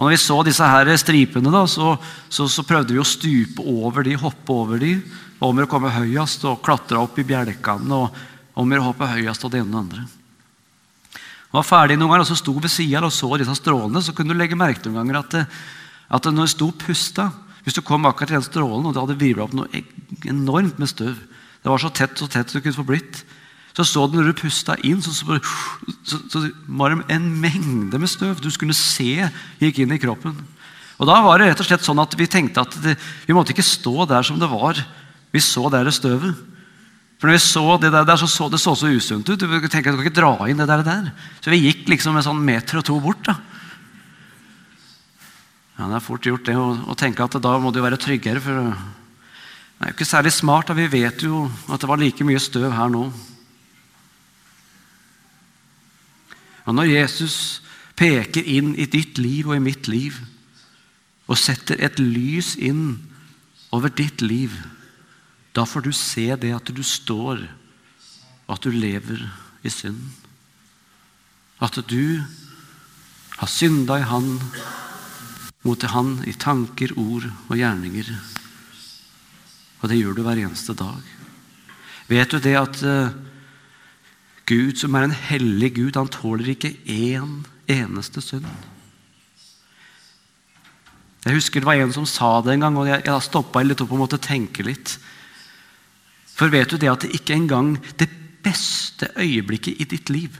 Og 0.00 0.06
når 0.06 0.14
vi 0.14 0.20
så 0.22 0.38
disse 0.48 0.64
her 0.64 0.88
stripene, 0.96 1.52
da, 1.52 1.66
så, 1.68 1.92
så, 2.32 2.48
så 2.48 2.64
prøvde 2.64 2.96
vi 2.96 3.02
å 3.02 3.04
stupe 3.04 3.60
over 3.60 4.06
de, 4.06 4.16
hoppe 4.16 4.54
over 4.54 4.80
de. 4.80 4.94
Om 5.44 5.60
å 5.60 5.68
komme 5.68 5.92
høyest 5.92 6.46
og 6.48 6.62
klatre 6.64 6.96
opp 6.96 7.20
i 7.20 7.24
bjelkene. 7.28 7.98
og 8.00 8.28
om 8.60 8.72
å 8.72 8.86
hoppe 8.88 9.08
høyest 9.08 9.44
og 9.46 9.52
det 9.52 9.60
ene 9.62 9.70
og 9.70 9.76
det 9.76 9.82
andre. 9.84 10.06
Jeg 11.50 11.56
var 11.58 11.66
ferdig 11.66 11.98
noen 11.98 12.12
ganger 12.12 12.24
og 12.24 12.30
så 12.30 12.38
sto 12.38 12.54
ved 12.56 12.70
sida 12.70 13.02
og 13.02 13.14
så 13.14 13.30
disse 13.40 13.56
strålene, 13.58 14.02
så 14.04 14.14
kunne 14.14 14.34
du 14.34 14.38
legge 14.38 14.58
merke 14.58 14.82
til 14.82 14.92
noen 14.92 15.10
ganger 15.10 15.20
at, 15.20 15.60
at 16.16 16.28
når 16.30 16.48
du 16.48 16.52
sto 16.54 16.70
og 16.70 16.82
pusta 16.82 17.30
Hvis 17.60 17.76
du 17.76 17.82
kom 17.84 18.06
akkurat 18.08 18.30
til 18.30 18.38
den 18.38 18.46
strålen, 18.46 18.86
og 18.86 18.94
det 18.94 19.02
hadde 19.02 19.20
virvla 19.20 19.44
opp 19.44 19.52
noe 19.52 19.82
enormt 20.24 20.78
med 20.80 20.88
støv 20.88 21.18
Det 21.60 21.68
var 21.68 21.82
så 21.82 21.90
tett 21.92 22.16
så 22.16 22.28
tett 22.30 22.52
du 22.54 22.60
kunne 22.60 22.78
få 22.78 22.86
blitt. 22.88 23.20
Så 23.76 23.86
så 23.86 24.06
du 24.10 24.18
når 24.18 24.30
du 24.30 24.40
pusta 24.40 24.76
inn, 24.86 25.02
så, 25.02 25.12
så, 25.14 25.38
så, 26.02 26.18
så 26.32 26.42
var 26.66 26.92
det 26.94 27.14
en 27.14 27.28
mengde 27.40 28.00
med 28.00 28.10
støv 28.10 28.40
du 28.42 28.50
skulle 28.50 28.76
se 28.76 29.28
gikk 29.60 29.82
inn 29.84 29.94
i 29.94 30.00
kroppen. 30.02 30.34
Og 31.00 31.08
Da 31.08 31.20
var 31.24 31.40
det 31.40 31.48
rett 31.50 31.62
og 31.62 31.68
slett 31.68 31.86
sånn 31.86 32.02
at 32.02 32.12
vi 32.18 32.28
tenkte 32.28 32.60
at 32.66 32.74
det, 32.84 32.96
vi 33.24 33.36
måtte 33.36 33.54
ikke 33.54 33.64
stå 33.64 34.04
der 34.10 34.26
som 34.26 34.40
det 34.40 34.50
var. 34.50 34.80
Vi 35.32 35.40
så 35.40 35.70
der 35.72 35.88
støvet. 35.94 36.36
For 37.20 37.28
når 37.28 37.36
vi 37.36 37.44
så 37.44 37.64
det 37.80 37.92
der, 37.92 38.16
så, 38.16 38.26
så 38.28 38.48
det 38.52 38.60
så 38.60 38.74
så 38.76 38.88
usunt 38.88 39.28
ut. 39.28 39.40
Du 39.40 39.68
tenkte 39.68 39.92
at 39.92 39.96
du 39.96 40.00
kan 40.00 40.06
ikke 40.08 40.18
dra 40.18 40.48
inn 40.48 40.60
det 40.60 40.68
der, 40.68 40.84
der. 40.84 41.10
Så 41.44 41.52
vi 41.52 41.62
gikk 41.62 41.88
liksom 41.92 42.16
en 42.16 42.24
sånn 42.24 42.40
meter 42.44 42.80
og 42.80 42.86
to 42.88 42.96
bort. 43.00 43.22
da. 43.28 43.36
Ja, 45.76 45.88
Det 45.88 45.96
er 45.96 46.04
fort 46.04 46.26
gjort 46.28 46.48
det 46.48 46.56
å, 46.56 46.96
tenke 46.96 47.24
at 47.24 47.36
da 47.40 47.56
må 47.60 47.72
det 47.72 47.80
jo 47.80 47.86
være 47.86 48.00
tryggere. 48.00 48.40
for 48.40 48.56
Det 48.56 49.84
er 49.84 49.92
jo 49.92 49.96
ikke 49.96 50.08
særlig 50.08 50.32
smart. 50.32 50.68
da 50.68 50.76
Vi 50.76 50.88
vet 50.88 51.22
jo 51.24 51.50
at 51.68 51.80
det 51.80 51.88
var 51.88 52.00
like 52.00 52.24
mye 52.24 52.40
støv 52.40 52.72
her 52.72 52.88
nå. 52.88 53.08
Og 56.70 56.76
når 56.78 56.92
Jesus 56.92 57.36
peker 57.98 58.46
inn 58.46 58.76
i 58.78 58.86
ditt 58.86 59.18
liv 59.18 59.48
og 59.50 59.56
i 59.56 59.64
mitt 59.64 59.88
liv 59.90 60.14
og 61.26 61.38
setter 61.38 61.82
et 61.82 61.98
lys 61.98 62.52
inn 62.62 63.00
over 63.74 63.90
ditt 63.90 64.22
liv, 64.22 64.54
da 65.50 65.64
får 65.66 65.82
du 65.82 65.90
se 65.94 66.28
det 66.38 66.52
at 66.54 66.70
du 66.70 66.82
står, 66.86 67.42
og 68.46 68.52
at 68.54 68.62
du 68.62 68.70
lever 68.70 69.24
i 69.66 69.70
synd. 69.70 69.98
At 71.58 71.74
du 71.90 72.22
har 73.40 73.50
synda 73.50 73.98
i 73.98 74.06
Han, 74.06 74.36
mot 75.66 75.82
Han 75.90 76.20
i 76.30 76.36
tanker, 76.38 76.94
ord 76.94 77.26
og 77.48 77.58
gjerninger. 77.58 78.14
Og 79.82 79.90
det 79.90 79.98
gjør 79.98 80.14
du 80.14 80.22
hver 80.22 80.38
eneste 80.46 80.78
dag. 80.78 81.02
Vet 82.06 82.30
du 82.30 82.38
det 82.38 82.56
at 82.58 82.82
uh, 82.86 83.10
Gud, 84.50 84.80
som 84.80 84.96
er 84.98 85.06
en 85.06 85.14
hellig 85.14 85.74
Gud, 85.76 85.94
han 85.94 86.10
tåler 86.10 86.50
ikke 86.52 86.72
én 86.90 87.42
eneste 87.70 88.22
synd. 88.24 88.48
Jeg 91.20 91.36
husker 91.36 91.60
det 91.60 91.68
var 91.68 91.78
en 91.78 91.92
som 91.94 92.08
sa 92.08 92.38
det 92.42 92.56
en 92.56 92.64
gang, 92.64 92.78
og 92.80 92.88
jeg, 92.88 93.04
jeg 93.06 93.26
stoppa 93.26 93.62
litt 93.62 93.82
opp 93.84 93.92
og 93.94 94.02
måtte 94.02 94.18
tenke 94.22 94.64
litt. 94.66 94.96
For 96.34 96.50
vet 96.50 96.72
du 96.72 96.80
det 96.80 96.90
at 96.90 97.04
det 97.04 97.12
ikke 97.20 97.36
engang 97.36 97.74
det 98.00 98.08
beste 98.40 99.10
øyeblikket 99.20 99.82
i 99.82 99.84
ditt 99.84 100.08
liv 100.08 100.38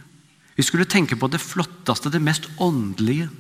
Vi 0.57 0.65
skulle 0.65 0.89
tenke 0.89 1.17
på 1.17 1.29
det 1.29 1.41
flotteste, 1.41 2.11
det 2.13 2.21
mest 2.21 2.49
åndelige. 2.61 3.31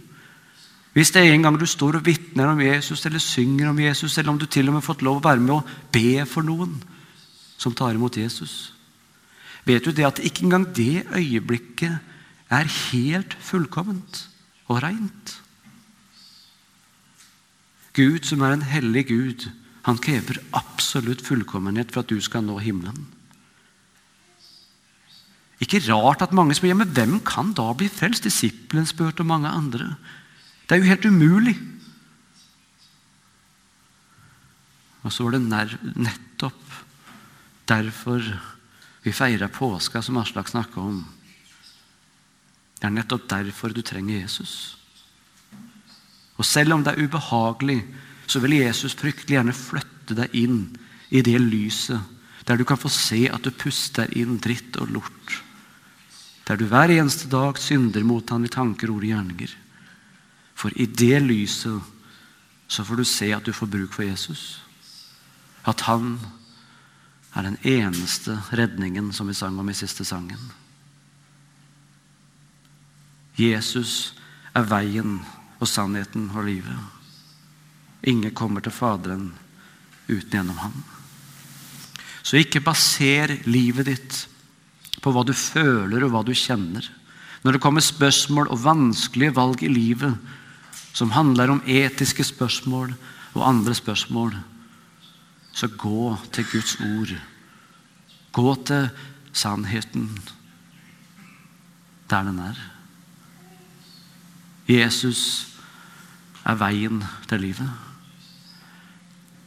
Hvis 0.92 1.10
det 1.12 1.20
er 1.20 1.34
en 1.34 1.42
gang 1.42 1.58
du 1.60 1.66
står 1.68 1.98
og 1.98 2.06
vitner 2.06 2.48
om 2.48 2.60
Jesus 2.60 3.04
eller 3.06 3.20
synger 3.20 3.68
om 3.68 3.78
Jesus, 3.78 4.16
eller 4.18 4.32
om 4.32 4.38
du 4.38 4.46
til 4.46 4.68
og 4.68 4.74
med 4.74 4.80
har 4.80 4.86
fått 4.86 5.02
lov 5.02 5.18
å 5.18 5.24
være 5.28 5.40
med 5.40 5.54
og 5.58 5.72
be 5.92 6.24
for 6.24 6.46
noen 6.46 6.78
som 7.60 7.74
tar 7.76 7.92
imot 7.92 8.16
Jesus 8.16 8.79
Vet 9.68 9.84
du 9.84 9.92
det 9.92 10.06
at 10.06 10.22
ikke 10.24 10.46
engang 10.46 10.66
det 10.76 11.04
øyeblikket 11.14 11.98
er 12.50 12.74
helt 12.90 13.36
fullkomment 13.40 14.24
og 14.70 14.82
reint? 14.82 15.36
Gud, 17.94 18.24
som 18.24 18.42
er 18.46 18.54
en 18.54 18.66
hellig 18.66 19.08
Gud, 19.10 19.48
han 19.84 19.98
krever 19.98 20.38
absolutt 20.56 21.24
fullkommenhet 21.26 21.92
for 21.92 22.04
at 22.04 22.12
du 22.12 22.20
skal 22.22 22.44
nå 22.46 22.58
himmelen. 22.62 23.08
Ikke 25.60 25.82
rart 25.90 26.22
at 26.24 26.32
mange 26.32 26.54
spør 26.56 26.72
ja, 26.72 26.78
men 26.78 26.92
hvem 26.96 27.18
kan 27.26 27.52
da 27.56 27.66
bli 27.76 27.90
frelst? 27.92 28.24
Disippelen 28.24 28.88
spurte 28.88 29.20
og 29.24 29.28
mange 29.28 29.50
andre. 29.52 29.92
Det 30.64 30.76
er 30.76 30.80
jo 30.80 30.88
helt 30.88 31.08
umulig. 31.10 31.56
Og 35.04 35.12
så 35.12 35.26
var 35.26 35.36
det 35.36 35.96
nettopp 35.96 36.78
derfor 37.68 38.24
vi 39.02 39.12
feirer 39.12 39.48
påska, 39.48 40.02
som 40.02 40.18
Aslak 40.20 40.48
snakka 40.48 40.80
om. 40.80 41.00
Det 42.80 42.88
er 42.88 42.94
nettopp 42.94 43.28
derfor 43.28 43.72
du 43.72 43.82
trenger 43.82 44.20
Jesus. 44.20 44.76
Og 46.40 46.46
selv 46.48 46.74
om 46.74 46.84
det 46.84 46.94
er 46.94 47.04
ubehagelig, 47.04 47.82
så 48.26 48.40
vil 48.40 48.60
Jesus 48.60 48.96
fryktelig 48.96 49.36
gjerne 49.36 49.56
flytte 49.56 50.16
deg 50.16 50.36
inn 50.36 50.62
i 51.10 51.22
det 51.26 51.38
lyset 51.42 52.16
der 52.48 52.58
du 52.58 52.64
kan 52.66 52.80
få 52.80 52.88
se 52.90 53.28
at 53.30 53.44
du 53.44 53.52
puster 53.54 54.10
inn 54.18 54.40
dritt 54.42 54.74
og 54.80 54.90
lort. 54.90 55.34
Der 56.48 56.58
du 56.58 56.64
hver 56.66 56.90
eneste 56.90 57.28
dag 57.30 57.58
synder 57.62 58.02
mot 58.02 58.26
han 58.32 58.46
i 58.46 58.50
tanker, 58.50 58.90
ord 58.90 59.04
og 59.04 59.10
gjerninger. 59.12 59.52
For 60.58 60.74
i 60.74 60.88
det 60.88 61.20
lyset 61.22 61.78
så 62.70 62.84
får 62.86 62.98
du 62.98 63.04
se 63.06 63.28
at 63.36 63.46
du 63.46 63.52
får 63.54 63.70
bruk 63.70 63.94
for 63.94 64.02
Jesus. 64.08 64.62
At 65.62 65.84
han 65.86 66.16
er 67.34 67.46
den 67.46 67.58
eneste 67.66 68.38
redningen 68.50 69.12
som 69.14 69.28
vi 69.30 69.36
sang 69.38 69.58
om 69.60 69.68
i 69.70 69.76
siste 69.76 70.04
sangen. 70.04 70.40
Jesus 73.38 74.12
er 74.56 74.66
veien 74.68 75.20
og 75.60 75.68
sannheten 75.68 76.28
og 76.34 76.48
livet. 76.48 76.76
Ingen 78.10 78.34
kommer 78.34 78.64
til 78.64 78.74
Faderen 78.74 79.30
uten 80.08 80.32
gjennom 80.32 80.58
ham. 80.58 80.76
Så 82.22 82.40
ikke 82.40 82.62
baser 82.64 83.38
livet 83.48 83.88
ditt 83.88 84.18
på 85.00 85.12
hva 85.14 85.22
du 85.24 85.32
føler 85.36 86.04
og 86.04 86.12
hva 86.12 86.24
du 86.26 86.34
kjenner. 86.36 86.84
Når 87.40 87.56
det 87.56 87.62
kommer 87.64 87.84
spørsmål 87.84 88.50
og 88.52 88.62
vanskelige 88.64 89.36
valg 89.38 89.62
i 89.64 89.70
livet 89.72 90.18
som 90.92 91.14
handler 91.14 91.52
om 91.52 91.62
etiske 91.64 92.26
spørsmål 92.26 92.92
og 93.38 93.46
andre 93.46 93.76
spørsmål, 93.76 94.34
så 95.60 95.68
gå 95.68 96.16
til 96.32 96.46
Guds 96.48 96.78
ord. 96.80 97.12
Gå 98.32 98.54
til 98.64 98.88
sannheten 99.32 100.08
der 102.10 102.26
den 102.26 102.38
er. 102.42 102.56
Jesus 104.70 105.20
er 106.46 106.56
veien 106.58 107.02
til 107.28 107.44
livet. 107.44 107.68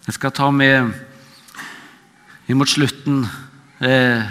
Jeg 0.06 0.16
skal 0.16 0.36
ta 0.36 0.52
med 0.52 0.94
imot 2.52 2.70
slutten 2.72 3.24
eh, 3.84 4.24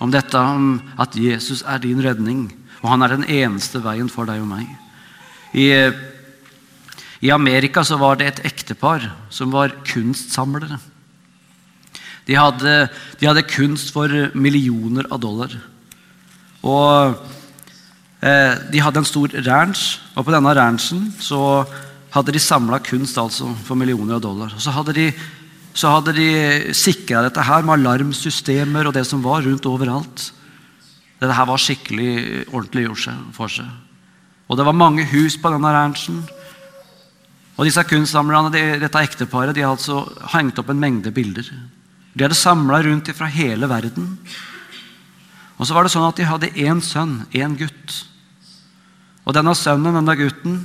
om 0.00 0.12
dette 0.12 0.38
om 0.38 0.78
at 1.00 1.16
Jesus 1.16 1.64
er 1.66 1.80
din 1.82 2.00
redning, 2.04 2.46
og 2.82 2.90
han 2.92 3.02
er 3.02 3.16
den 3.16 3.28
eneste 3.28 3.82
veien 3.84 4.08
for 4.12 4.28
deg 4.28 4.44
og 4.44 4.50
meg. 4.52 4.68
I, 5.56 5.68
i 7.24 7.32
Amerika 7.32 7.84
så 7.84 7.98
var 8.00 8.20
det 8.20 8.30
et 8.30 8.44
ektepar 8.52 9.10
som 9.32 9.52
var 9.52 9.76
kunstsamlere. 9.88 10.78
De 12.24 12.36
hadde, 12.38 12.74
de 13.20 13.28
hadde 13.28 13.46
kunst 13.48 13.92
for 13.92 14.08
millioner 14.32 15.06
av 15.12 15.20
dollar. 15.20 15.52
Og 16.64 17.16
eh, 18.24 18.54
De 18.72 18.80
hadde 18.80 19.02
en 19.02 19.08
stor 19.08 19.34
ranch, 19.44 19.98
og 20.14 20.24
på 20.24 20.32
denne 20.32 20.54
ranchen 20.56 21.10
så 21.20 21.64
hadde 22.14 22.32
de 22.32 22.40
samla 22.40 22.78
kunst 22.84 23.18
altså 23.18 23.50
for 23.66 23.76
millioner 23.76 24.16
av 24.16 24.22
dollar. 24.24 24.54
Og 24.54 24.62
så 24.62 24.72
hadde 24.72 24.94
de, 24.96 25.08
så 25.74 25.90
de 26.06 26.30
sikra 26.76 27.24
dette 27.26 27.42
her 27.44 27.66
med 27.66 27.80
alarmsystemer 27.80 28.86
og 28.86 28.94
det 28.94 29.04
som 29.08 29.22
var 29.24 29.42
rundt 29.44 29.66
overalt. 29.66 30.30
Dette 31.18 31.34
her 31.34 31.48
var 31.50 31.60
skikkelig 31.60 32.46
ordentlig 32.52 32.86
gjort 32.86 33.34
for 33.34 33.52
seg. 33.52 33.68
Og 34.48 34.58
det 34.58 34.66
var 34.66 34.76
mange 34.76 35.06
hus 35.08 35.36
på 35.40 35.50
denne 35.50 35.72
ranchen. 35.74 36.22
Og 37.54 37.66
disse 37.66 37.82
kunstsamlerne, 37.86 38.50
de, 38.54 38.62
dette 38.82 39.02
ekteparet, 39.06 39.54
de 39.54 39.62
har 39.64 39.74
altså 39.74 40.02
hengt 40.34 40.58
opp 40.60 40.72
en 40.72 40.80
mengde 40.80 41.12
bilder. 41.14 41.48
De 42.14 42.22
hadde 42.22 42.38
samla 42.38 42.80
rundt 42.86 43.10
fra 43.16 43.26
hele 43.26 43.68
verden. 43.70 44.18
Og 45.58 45.66
så 45.66 45.74
var 45.74 45.86
det 45.86 45.94
sånn 45.94 46.06
at 46.06 46.18
De 46.18 46.26
hadde 46.26 46.52
én 46.54 46.82
sønn, 46.82 47.24
én 47.34 47.56
gutt. 47.58 48.04
Og 49.24 49.34
denne 49.34 49.54
sønnen, 49.56 49.96
denne 49.96 50.16
gutten, 50.18 50.60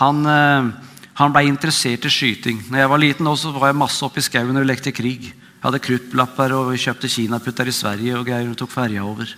han, 0.00 0.26
eh, 0.26 0.72
Han 1.14 1.30
ble 1.30 1.44
interessert 1.44 2.06
i 2.06 2.08
skyting. 2.08 2.70
Når 2.70 2.78
jeg 2.78 2.88
var 2.88 2.98
liten, 2.98 3.26
også, 3.26 3.52
var 3.52 3.68
jeg 3.68 3.76
masse 3.76 4.02
oppe 4.02 4.18
i 4.18 4.22
skauen 4.22 4.56
og 4.56 4.64
lekte 4.64 4.90
krig. 4.96 5.22
Jeg 5.22 5.62
hadde 5.62 5.78
kruttlapper 5.78 6.52
og 6.56 6.70
vi 6.72 6.78
kjøpte 6.78 7.06
kinaputter 7.06 7.68
i 7.68 7.70
Sverige 7.70 8.16
og 8.16 8.24
greier 8.26 8.48
og 8.48 8.56
tok 8.56 8.70
ferja 8.70 9.04
over. 9.04 9.28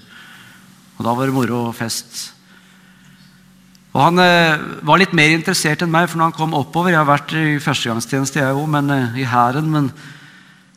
Og 0.96 1.04
Da 1.04 1.12
var 1.12 1.26
det 1.26 1.34
moro 1.34 1.66
og 1.66 1.74
fest. 1.74 2.32
Og 3.92 4.00
Han 4.00 4.18
eh, 4.18 4.56
var 4.82 4.98
litt 4.98 5.12
mer 5.12 5.34
interessert 5.34 5.82
enn 5.82 5.90
meg, 5.90 6.08
for 6.08 6.18
når 6.18 6.30
han 6.30 6.38
kom 6.38 6.54
oppover 6.54 6.90
Jeg 6.90 7.02
har 7.02 7.10
vært 7.10 7.34
i 7.34 7.58
førstegangstjeneste, 7.58 8.38
jeg 8.40 8.54
òg, 8.54 8.68
men 8.70 8.90
eh, 8.90 9.18
i 9.18 9.24
hæren. 9.24 9.68
Men, 9.70 9.90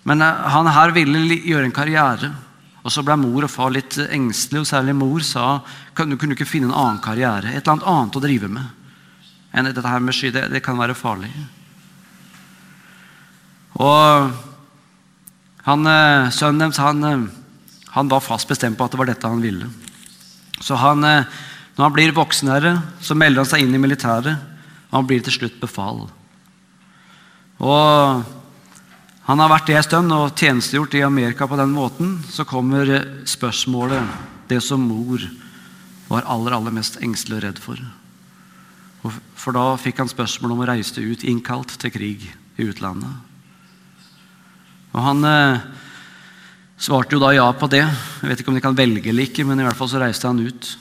men 0.07 0.23
eh, 0.23 0.43
han 0.55 0.69
her 0.71 0.95
ville 0.95 1.41
gjøre 1.43 1.67
en 1.67 1.75
karriere. 1.75 2.31
Og 2.87 2.93
Så 2.93 3.03
ble 3.03 3.17
mor 3.19 3.43
og 3.43 3.51
far 3.51 3.73
litt 3.75 3.97
engstelige, 3.99 4.63
og 4.63 4.69
særlig 4.69 4.95
mor 4.95 5.23
sa 5.25 5.59
kan 5.95 6.07
du 6.07 6.15
kunne 6.15 6.37
ikke 6.37 6.47
finne 6.47 6.71
en 6.71 6.79
annen 6.79 7.03
karriere. 7.03 7.51
Et 7.51 7.59
eller 7.67 7.83
annet 7.83 8.15
å 8.15 8.23
drive 8.23 8.47
med 8.47 8.73
enn 9.57 9.67
dette 9.67 9.83
her 9.83 10.03
med 10.03 10.15
sky. 10.15 10.31
Det, 10.31 10.45
det 10.53 10.61
kan 10.63 10.77
være 10.79 10.95
farlig. 10.95 11.31
Og 13.77 14.31
han, 15.67 15.89
eh, 15.91 16.29
Sønnen 16.31 16.63
deres 16.63 16.79
han, 16.79 17.03
eh, 17.03 17.27
han 17.97 18.11
var 18.11 18.23
fast 18.23 18.47
bestemt 18.47 18.77
på 18.77 18.85
at 18.85 18.93
det 18.93 19.01
var 19.01 19.09
dette 19.09 19.27
han 19.27 19.43
ville. 19.43 19.67
Så 20.61 20.77
han, 20.79 21.03
eh, 21.03 21.25
når 21.75 21.83
han 21.83 21.93
blir 21.93 22.15
voksenherre, 22.15 22.81
så 23.01 23.15
melder 23.15 23.43
han 23.43 23.51
seg 23.51 23.65
inn 23.65 23.75
i 23.75 23.81
militæret. 23.81 24.37
Og 24.87 25.01
han 25.01 25.07
blir 25.07 25.23
til 25.23 25.33
slutt 25.33 25.59
befal. 25.59 26.07
Og 27.59 28.36
han 29.27 29.41
har 29.43 29.51
vært 29.51 29.67
det 29.67 29.75
en 29.75 29.83
stund 29.83 30.13
og 30.15 30.39
tjenestegjort 30.39 30.93
i 30.95 31.03
Amerika 31.03 31.47
på 31.47 31.57
den 31.59 31.73
måten. 31.75 32.13
Så 32.31 32.45
kommer 32.47 32.87
spørsmålet, 33.27 34.03
det 34.47 34.61
som 34.63 34.85
mor 34.87 35.19
var 36.07 36.23
aller, 36.31 36.55
aller 36.55 36.71
mest 36.71 37.01
engstelig 37.03 37.41
og 37.41 37.43
redd 37.43 37.59
for. 37.59 37.81
For 39.35 39.55
da 39.55 39.65
fikk 39.79 39.99
han 39.99 40.11
spørsmål 40.11 40.53
om 40.55 40.61
å 40.63 40.69
reise 40.69 41.03
ut, 41.03 41.25
innkalt 41.27 41.75
til 41.81 41.91
krig 41.91 42.23
i 42.55 42.67
utlandet. 42.69 43.11
Og 44.95 45.03
han 45.03 45.27
eh, 45.27 45.65
svarte 46.79 47.17
jo 47.17 47.21
da 47.21 47.33
ja 47.35 47.49
på 47.51 47.67
det. 47.71 47.83
Jeg 47.83 48.31
vet 48.31 48.41
ikke 48.41 48.53
om 48.53 48.57
de 48.57 48.63
kan 48.63 48.79
velge 48.79 49.11
eller 49.11 49.27
ikke, 49.27 49.43
men 49.47 49.59
i 49.59 49.67
hvert 49.67 49.77
fall 49.77 49.91
så 49.91 49.99
reiste 50.01 50.31
han 50.31 50.39
ut. 50.39 50.71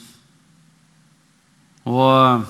Og 1.90 2.46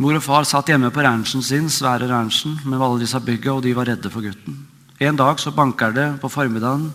Mor 0.00 0.16
og 0.16 0.22
far 0.24 0.46
satt 0.48 0.70
hjemme 0.72 0.88
på 0.88 1.02
ranchen 1.04 1.42
sin, 1.44 1.66
svære 1.68 2.06
ranchen, 2.08 2.54
med 2.64 2.80
alle 2.80 3.02
disse 3.02 3.18
bygga, 3.20 3.52
og 3.52 3.66
de 3.66 3.74
var 3.76 3.90
redde 3.90 4.08
for 4.08 4.24
gutten. 4.24 4.56
En 5.00 5.16
dag 5.16 5.40
så 5.40 5.52
banker 5.56 5.94
det 5.96 6.08
på 6.20 6.28
formiddagen 6.28 6.90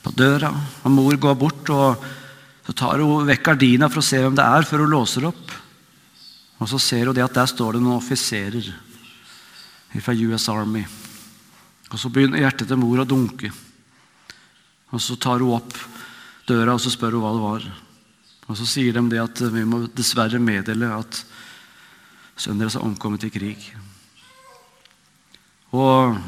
på 0.00 0.10
døra, 0.16 0.50
og 0.82 0.90
mor 0.90 1.16
går 1.20 1.36
bort 1.38 1.70
og 1.70 2.08
så 2.66 2.74
tar 2.76 3.02
hun 3.02 3.26
vekk 3.28 3.44
gardina 3.48 3.88
for 3.90 4.02
å 4.02 4.04
se 4.04 4.20
hvem 4.20 4.36
det 4.38 4.44
er, 4.44 4.66
før 4.66 4.84
hun 4.84 4.92
låser 4.92 5.24
opp. 5.26 5.54
Og 6.60 6.68
Så 6.68 6.78
ser 6.78 7.08
hun 7.08 7.16
det 7.16 7.24
at 7.24 7.34
der 7.34 7.48
står 7.48 7.74
det 7.74 7.82
noen 7.82 7.98
offiserer 7.98 8.68
fra 9.98 10.14
US 10.14 10.48
Army. 10.52 10.84
Og 11.90 11.98
Så 11.98 12.10
begynner 12.12 12.44
hjertet 12.44 12.68
til 12.68 12.78
mor 12.78 13.00
å 13.00 13.08
dunke. 13.08 13.50
Og 14.92 15.00
Så 15.00 15.16
tar 15.16 15.40
hun 15.40 15.56
opp 15.56 15.74
døra 16.46 16.74
og 16.74 16.80
så 16.82 16.90
spør 16.90 17.16
hun 17.16 17.24
hva 17.24 17.32
det 17.34 17.42
var. 17.42 17.66
Og 18.50 18.56
Så 18.58 18.66
sier 18.66 18.92
de 18.92 19.02
det 19.10 19.22
at 19.22 19.40
vi 19.50 19.64
må 19.64 19.86
dessverre 19.88 20.38
meddele 20.38 20.92
at 20.94 21.24
sønnen 22.36 22.62
deres 22.62 22.78
har 22.78 22.86
omkommet 22.86 23.24
i 23.24 23.30
krig. 23.30 23.66
Og 25.72 26.18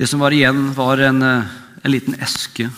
det 0.00 0.06
som 0.08 0.20
var 0.20 0.32
igjen, 0.32 0.70
var 0.72 0.98
en, 0.98 1.22
eh, 1.22 1.44
en 1.82 1.92
liten 1.92 2.14
eske 2.14 2.70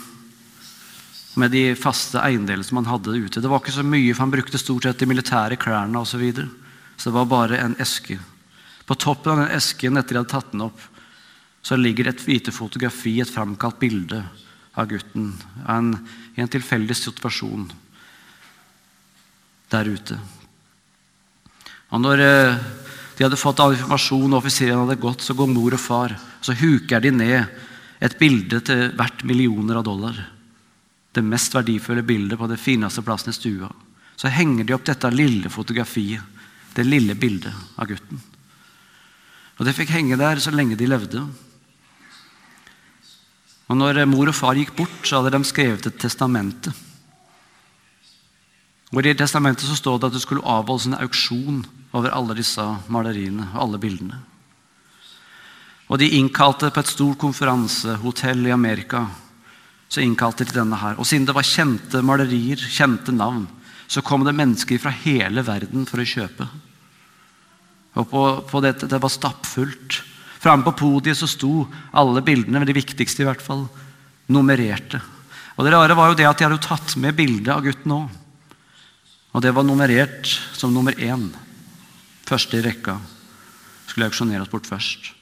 med 1.39 1.53
de 1.55 1.77
faste 1.79 2.19
eiendelene 2.19 2.67
som 2.67 2.81
han 2.81 2.89
hadde 2.91 3.15
ute. 3.15 3.41
Det 3.41 3.47
var 3.47 3.61
ikke 3.63 3.77
så 3.77 3.85
mye, 3.87 4.11
for 4.11 4.25
han 4.25 4.33
brukte 4.33 4.59
stort 4.59 4.83
sett 4.83 4.99
de 4.99 5.07
militære 5.07 5.55
klærne 5.55 6.01
osv. 6.01 6.11
Så, 6.11 6.19
videre. 6.19 6.49
så 6.97 7.11
det 7.11 7.15
var 7.15 7.31
bare 7.31 7.61
en 7.63 7.77
eske. 7.79 8.19
På 8.87 8.99
toppen 8.99 9.37
av 9.37 9.39
den 9.39 9.55
esken 9.55 9.97
etter 9.97 10.17
de 10.17 10.19
hadde 10.19 10.33
tatt 10.35 10.51
den 10.51 10.67
opp, 10.67 10.83
så 11.63 11.79
ligger 11.79 12.11
et 12.11 12.27
hvite 12.27 12.51
fotografi, 12.51 13.21
et 13.21 13.31
framkalt 13.31 13.79
bilde 13.79 14.25
av 14.75 14.91
gutten 14.91 15.31
en, 15.69 15.95
i 16.35 16.43
en 16.43 16.51
tilfeldig 16.51 16.97
situasjon 16.99 17.71
der 19.71 19.95
ute. 19.95 20.19
Og 21.95 22.03
når 22.03 22.27
eh, 22.27 22.67
de 23.23 23.29
hadde 23.29 23.39
fått 23.39 23.61
all 23.63 23.77
informasjon, 23.77 24.33
og 24.33 24.41
offiseren 24.41 24.81
hadde 24.83 24.99
gått, 24.99 25.21
så 25.23 25.37
går 25.39 25.47
mor 25.47 25.77
og 25.77 25.79
far 25.79 26.17
så 26.43 26.57
huker 26.59 26.99
de 27.05 27.13
ned 27.15 27.61
et 28.03 28.17
bilde 28.19 28.59
til 28.67 28.89
hvert 28.99 29.23
millioner 29.23 29.79
av 29.79 29.85
dollar. 29.87 30.17
Det 31.15 31.23
mest 31.23 31.55
verdifulle 31.55 32.03
bildet 32.03 32.41
på 32.41 32.49
den 32.51 32.59
fineste 32.59 33.05
plassen 33.07 33.31
i 33.31 33.37
stua. 33.37 33.69
Så 34.19 34.27
henger 34.27 34.67
de 34.67 34.75
opp 34.75 34.89
dette 34.89 35.13
lille 35.15 35.53
fotografiet, 35.55 36.19
det 36.75 36.89
lille 36.89 37.15
bildet 37.15 37.55
av 37.79 37.87
gutten. 37.87 38.19
Og 39.61 39.67
Det 39.71 39.77
fikk 39.77 39.95
henge 39.95 40.19
der 40.19 40.43
så 40.43 40.51
lenge 40.51 40.75
de 40.75 40.91
levde. 40.91 41.23
Og 43.71 43.79
når 43.79 44.03
mor 44.11 44.33
og 44.33 44.35
far 44.35 44.59
gikk 44.59 44.75
bort, 44.75 44.99
så 45.07 45.21
hadde 45.21 45.37
de 45.37 45.47
skrevet 45.47 45.87
et 45.87 46.03
testamente. 46.09 46.75
Og 48.93 49.07
I 49.07 49.15
testamentet 49.17 49.65
så 49.65 49.77
står 49.79 49.99
det 49.99 50.11
at 50.11 50.17
det 50.19 50.23
skulle 50.27 50.45
avholdes 50.45 50.91
en 50.91 50.99
auksjon 51.01 51.63
over 51.97 52.13
alle 52.13 52.37
disse 52.37 52.65
maleriene 52.93 53.49
og 53.55 53.63
alle 53.65 53.81
bildene. 53.81 54.19
Og 55.89 55.99
de 56.01 56.11
innkalte 56.17 56.71
på 56.73 56.81
et 56.81 56.93
stort 56.93 57.21
konferansehotell 57.21 58.47
i 58.49 58.55
Amerika. 58.55 59.07
Så 59.93 60.01
innkalte 60.05 60.47
de 60.49 60.55
denne 60.57 60.77
her. 60.81 60.97
Og 60.97 61.09
siden 61.09 61.27
det 61.29 61.37
var 61.37 61.45
kjente 61.45 62.01
malerier, 62.05 62.57
kjente 62.57 63.13
navn, 63.13 63.45
så 63.89 64.01
kom 64.05 64.25
det 64.25 64.37
mennesker 64.37 64.81
fra 64.81 64.93
hele 65.03 65.45
verden 65.45 65.85
for 65.89 66.01
å 66.01 66.07
kjøpe. 66.09 66.47
Og 68.01 68.09
på, 68.09 68.23
på 68.49 68.63
dette, 68.65 68.89
Det 68.89 69.01
var 69.01 69.13
stappfullt. 69.13 70.01
Framme 70.41 70.65
på 70.65 70.73
podiet 70.81 71.19
så 71.19 71.29
sto 71.29 71.67
alle 71.93 72.23
bildene, 72.25 72.65
de 72.65 72.77
viktigste 72.77 73.23
i 73.23 73.29
hvert 73.29 73.45
fall, 73.45 73.67
nummererte. 74.33 75.01
Og 75.57 75.65
Det 75.65 75.75
rare 75.75 75.97
var 75.97 76.09
jo 76.09 76.17
det 76.17 76.29
at 76.29 76.41
de 76.41 76.49
hadde 76.49 76.65
tatt 76.65 76.97
med 76.97 77.17
bildet 77.17 77.53
av 77.53 77.61
gutten 77.65 77.97
òg. 78.01 78.22
Og 79.33 79.41
det 79.41 79.55
var 79.57 79.65
nummerert 79.65 80.29
som 80.53 80.73
nummer 80.75 80.93
én. 80.93 81.31
Første 82.29 82.59
i 82.59 82.65
rekka. 82.65 82.99
Skulle 83.89 84.09
auksjoneres 84.11 84.51
bort 84.53 84.69
først. 84.69 85.13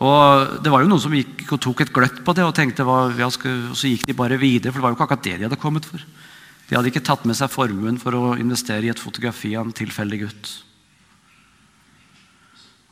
Og 0.00 0.62
Det 0.64 0.70
var 0.72 0.82
jo 0.82 0.88
noen 0.88 1.02
som 1.02 1.12
gikk 1.12 1.44
og 1.52 1.60
tok 1.60 1.82
et 1.84 1.92
gløtt 1.92 2.22
på 2.24 2.32
det, 2.32 2.44
og 2.46 2.54
tenkte 2.56 2.86
hva, 2.88 3.10
og 3.10 3.76
så 3.76 3.90
gikk 3.90 4.06
de 4.08 4.16
bare 4.16 4.40
videre. 4.40 4.72
For 4.72 4.80
det 4.80 4.86
var 4.86 4.94
jo 4.94 4.96
ikke 4.96 5.06
akkurat 5.08 5.26
det 5.26 5.36
de 5.36 5.48
hadde 5.48 5.60
kommet 5.60 5.84
for. 5.84 6.00
De 6.68 6.76
hadde 6.76 6.88
ikke 6.88 7.04
tatt 7.04 7.26
med 7.26 7.36
seg 7.36 7.50
formuen 7.50 7.98
for 8.00 8.14
å 8.14 8.24
investere 8.38 8.86
i 8.86 8.92
et 8.92 9.02
fotografi 9.02 9.56
av 9.58 9.66
en 9.66 9.76
tilfeldig 9.76 10.20
gutt. 10.22 10.50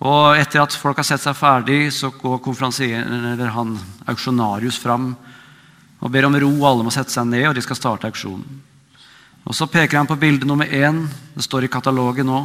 Og 0.04 0.38
Etter 0.38 0.62
at 0.62 0.76
folk 0.78 0.98
har 1.00 1.06
sett 1.06 1.22
seg 1.22 1.34
ferdig, 1.38 1.92
så 1.94 2.10
går 2.10 2.42
eller 2.42 3.54
han 3.54 3.78
auksjonarius 4.06 4.78
fram 4.78 5.16
og 5.98 6.10
ber 6.10 6.26
om 6.26 6.36
ro. 6.36 6.50
Alle 6.66 6.84
må 6.84 6.90
sette 6.90 7.10
seg 7.10 7.26
ned, 7.26 7.48
og 7.48 7.54
de 7.54 7.62
skal 7.62 7.78
starte 7.78 8.06
auksjonen. 8.06 8.67
Og 9.44 9.54
Så 9.54 9.66
peker 9.66 9.98
han 9.98 10.06
på 10.06 10.18
bilde 10.18 10.46
nummer 10.46 10.66
én. 10.66 11.06
Det 11.34 11.44
står 11.44 11.64
i 11.64 11.68
katalogen 11.72 12.26
nå. 12.26 12.40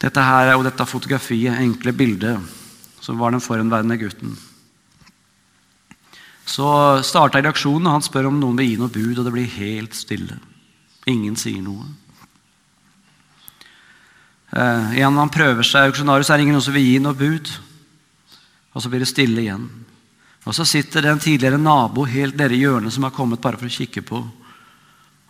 Dette 0.00 0.20
her 0.20 0.48
er 0.48 0.56
jo 0.56 0.64
dette 0.64 0.86
fotografiet, 0.86 1.58
enkle 1.60 1.92
bildet, 1.92 2.40
som 3.00 3.18
var 3.18 3.30
den 3.32 3.40
forhenværende 3.40 3.96
gutten. 3.96 4.36
Så 6.44 6.66
starta 7.02 7.40
reaksjonen, 7.40 7.86
og 7.86 7.96
han 7.96 8.04
spør 8.04 8.28
om 8.28 8.40
noen 8.40 8.58
vil 8.58 8.68
gi 8.68 8.80
noe 8.80 8.92
bud, 8.92 9.18
og 9.18 9.24
det 9.24 9.32
blir 9.32 9.54
helt 9.56 9.96
stille. 9.96 10.36
Ingen 11.08 11.36
sier 11.40 11.62
noe. 11.64 11.86
Eh, 14.54 14.98
igjen 15.00 15.16
han 15.18 15.32
prøver 15.32 15.66
seg, 15.66 15.88
auksjonarius, 15.88 16.30
er 16.30 16.38
det 16.38 16.46
ingen 16.46 16.62
som 16.62 16.76
vil 16.76 16.84
gi 16.86 17.00
noe 17.02 17.16
bud. 17.18 17.50
Og 18.74 18.82
så 18.82 18.90
blir 18.90 19.02
det 19.02 19.10
stille 19.10 19.40
igjen. 19.40 19.66
Og 20.44 20.54
Så 20.54 20.66
sitter 20.68 21.02
det 21.02 21.10
en 21.10 21.22
tidligere 21.22 21.58
nabo 21.58 22.04
helt 22.04 22.36
nede 22.36 22.54
i 22.54 22.60
hjørnet 22.60 22.92
som 22.92 23.06
har 23.06 23.14
kommet 23.16 23.40
bare 23.40 23.56
for 23.56 23.66
å 23.66 23.72
kikke 23.72 24.02
på. 24.04 24.20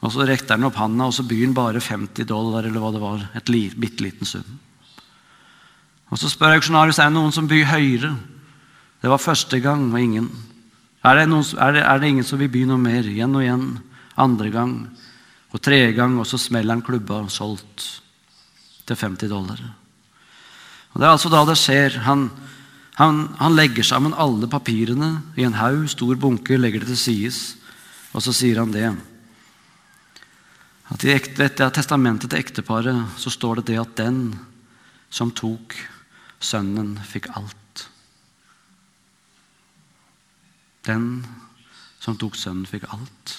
Og 0.05 0.13
Så 0.13 0.27
rekte 0.29 0.53
han 0.53 0.67
opp 0.69 0.77
handa, 0.77 1.09
og 1.09 1.15
så 1.17 1.25
byr 1.25 1.47
han 1.47 1.57
bare 1.57 1.81
50 1.81 2.29
dollar, 2.29 2.67
eller 2.69 2.83
hva 2.83 2.93
det 2.93 3.01
var. 3.01 3.23
Et 3.35 3.53
bitte 3.81 4.05
liten 4.05 4.29
sum. 4.29 4.45
Og 6.13 6.19
Så 6.19 6.29
spør 6.29 6.59
auksjonarius 6.59 6.99
er 6.99 7.09
det 7.09 7.17
noen 7.17 7.33
som 7.33 7.49
byr 7.49 7.65
høyere. 7.65 8.13
Det 9.01 9.11
var 9.11 9.19
første 9.19 9.61
gang, 9.61 9.93
og 9.93 10.01
ingen. 10.01 10.29
Er 11.05 11.17
det, 11.17 11.29
noen, 11.29 11.45
er, 11.59 11.73
det, 11.73 11.83
er 11.83 11.99
det, 11.99 12.09
ingen 12.09 12.25
som 12.25 12.39
vil 12.39 12.53
by 12.53 12.65
noe 12.69 12.81
mer? 12.81 13.05
Igjen 13.05 13.35
og 13.35 13.43
igjen. 13.43 13.65
Andre 14.17 14.51
gang. 14.51 14.75
Og 15.53 15.61
tredje 15.61 15.93
gang, 15.97 16.19
og 16.21 16.29
så 16.29 16.39
smeller 16.39 16.77
han 16.77 16.85
klubba 16.85 17.25
solgt 17.29 18.03
til 18.85 18.97
50 18.97 19.29
dollar. 19.29 19.61
Og 20.93 21.01
Det 21.01 21.07
er 21.07 21.13
altså 21.13 21.33
da 21.33 21.45
det 21.49 21.57
skjer. 21.57 21.99
Han, 22.05 22.29
han, 23.01 23.25
han 23.41 23.57
legger 23.57 23.85
sammen 23.85 24.15
alle 24.17 24.49
papirene 24.49 25.23
i 25.37 25.49
en 25.49 25.57
haug, 25.57 25.89
stor 25.89 26.15
bunke, 26.21 26.61
legger 26.61 26.85
det 26.85 26.93
til 26.93 27.01
sides, 27.01 27.57
og 28.13 28.23
så 28.23 28.33
sier 28.33 28.61
han 28.61 28.73
det. 28.73 28.93
At 30.93 31.05
I 31.05 31.15
dette 31.17 31.71
testamentet 31.73 32.31
til 32.33 32.43
ekteparet 32.43 33.17
så 33.21 33.33
står 33.33 33.61
det 33.61 33.73
det 33.73 33.81
at 33.81 33.97
den 34.03 34.21
som 35.09 35.33
tok 35.33 35.77
Sønnen 36.45 36.99
fikk 37.09 37.31
alt. 37.39 37.87
Den 40.85 41.25
som 42.03 42.19
tok 42.21 42.37
Sønnen, 42.37 42.67
fikk 42.69 42.85
alt. 42.93 43.39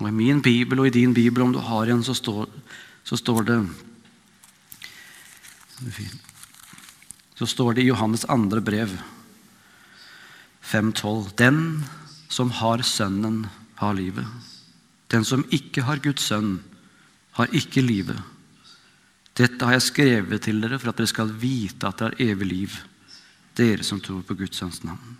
Og 0.00 0.08
I 0.08 0.14
min 0.14 0.40
bibel 0.44 0.80
og 0.80 0.88
i 0.88 0.94
din 0.94 1.12
bibel, 1.16 1.44
om 1.44 1.52
du 1.52 1.60
har 1.60 1.92
en, 1.92 2.04
så 2.04 2.14
står, 2.16 2.48
så 3.04 3.18
står 3.20 3.44
det 3.50 3.58
Så 7.36 7.46
står 7.46 7.76
det 7.76 7.84
i 7.84 7.90
Johannes 7.90 8.24
andre 8.32 8.62
brev, 8.64 8.96
5.12.: 10.64 11.36
Den 11.36 11.84
som 12.28 12.50
har 12.50 12.82
Sønnen, 12.82 13.46
har 13.76 13.94
livet. 13.94 14.24
Den 15.12 15.24
som 15.24 15.44
ikke 15.54 15.84
har 15.86 16.02
Guds 16.02 16.26
sønn, 16.30 16.58
har 17.36 17.52
ikke 17.54 17.84
livet. 17.84 18.18
Dette 19.36 19.66
har 19.68 19.76
jeg 19.76 19.84
skrevet 19.90 20.42
til 20.46 20.62
dere 20.62 20.78
for 20.80 20.90
at 20.90 20.98
dere 20.98 21.10
skal 21.10 21.34
vite 21.36 21.88
at 21.88 22.00
det 22.00 22.08
er 22.08 22.32
evig 22.32 22.48
liv, 22.48 22.76
dere 23.56 23.84
som 23.84 24.00
tror 24.00 24.22
på 24.24 24.36
Guds 24.38 24.56
sønns 24.56 24.80
navn. 24.86 25.16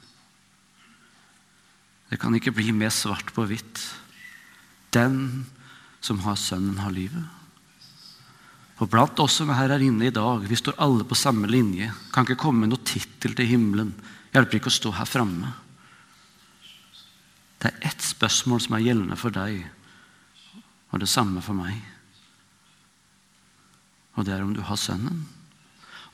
Det 2.08 2.18
kan 2.22 2.34
ikke 2.38 2.54
bli 2.54 2.70
mer 2.72 2.92
svart 2.94 3.32
på 3.34 3.44
hvitt. 3.50 3.82
Den 4.94 5.44
som 6.00 6.22
har 6.22 6.38
Sønnen, 6.38 6.78
har 6.78 6.94
livet. 6.94 7.24
Og 8.78 8.90
blant 8.92 9.18
oss 9.24 9.38
som 9.40 9.50
er 9.50 9.58
her 9.58 9.82
inne 9.82 10.08
i 10.08 10.14
dag, 10.14 10.44
vi 10.46 10.56
står 10.56 10.76
alle 10.84 11.04
på 11.08 11.16
samme 11.18 11.48
linje. 11.50 11.90
Kan 12.12 12.26
ikke 12.26 12.38
komme 12.44 12.62
med 12.62 12.74
noe 12.74 12.84
tittel 12.86 13.34
til 13.36 13.48
himmelen. 13.48 13.94
Hjelper 14.34 14.60
ikke 14.60 14.70
å 14.70 14.76
stå 14.76 14.92
her 14.98 15.08
framme. 15.08 15.50
Det 17.56 17.72
er 17.72 17.88
ett 17.88 18.04
spørsmål 18.04 18.60
som 18.62 18.76
er 18.76 18.84
gjeldende 18.84 19.16
for 19.18 19.34
deg, 19.34 19.64
og 20.92 21.02
det 21.02 21.08
samme 21.10 21.42
for 21.42 21.56
meg. 21.58 21.76
Og 24.16 24.24
det 24.26 24.34
er 24.34 24.44
om 24.44 24.54
du 24.56 24.62
har 24.64 24.78
Sønnen. 24.80 25.26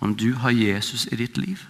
Om 0.02 0.16
du 0.18 0.32
har 0.42 0.50
Jesus 0.50 1.06
i 1.12 1.18
ditt 1.20 1.38
liv. 1.38 1.61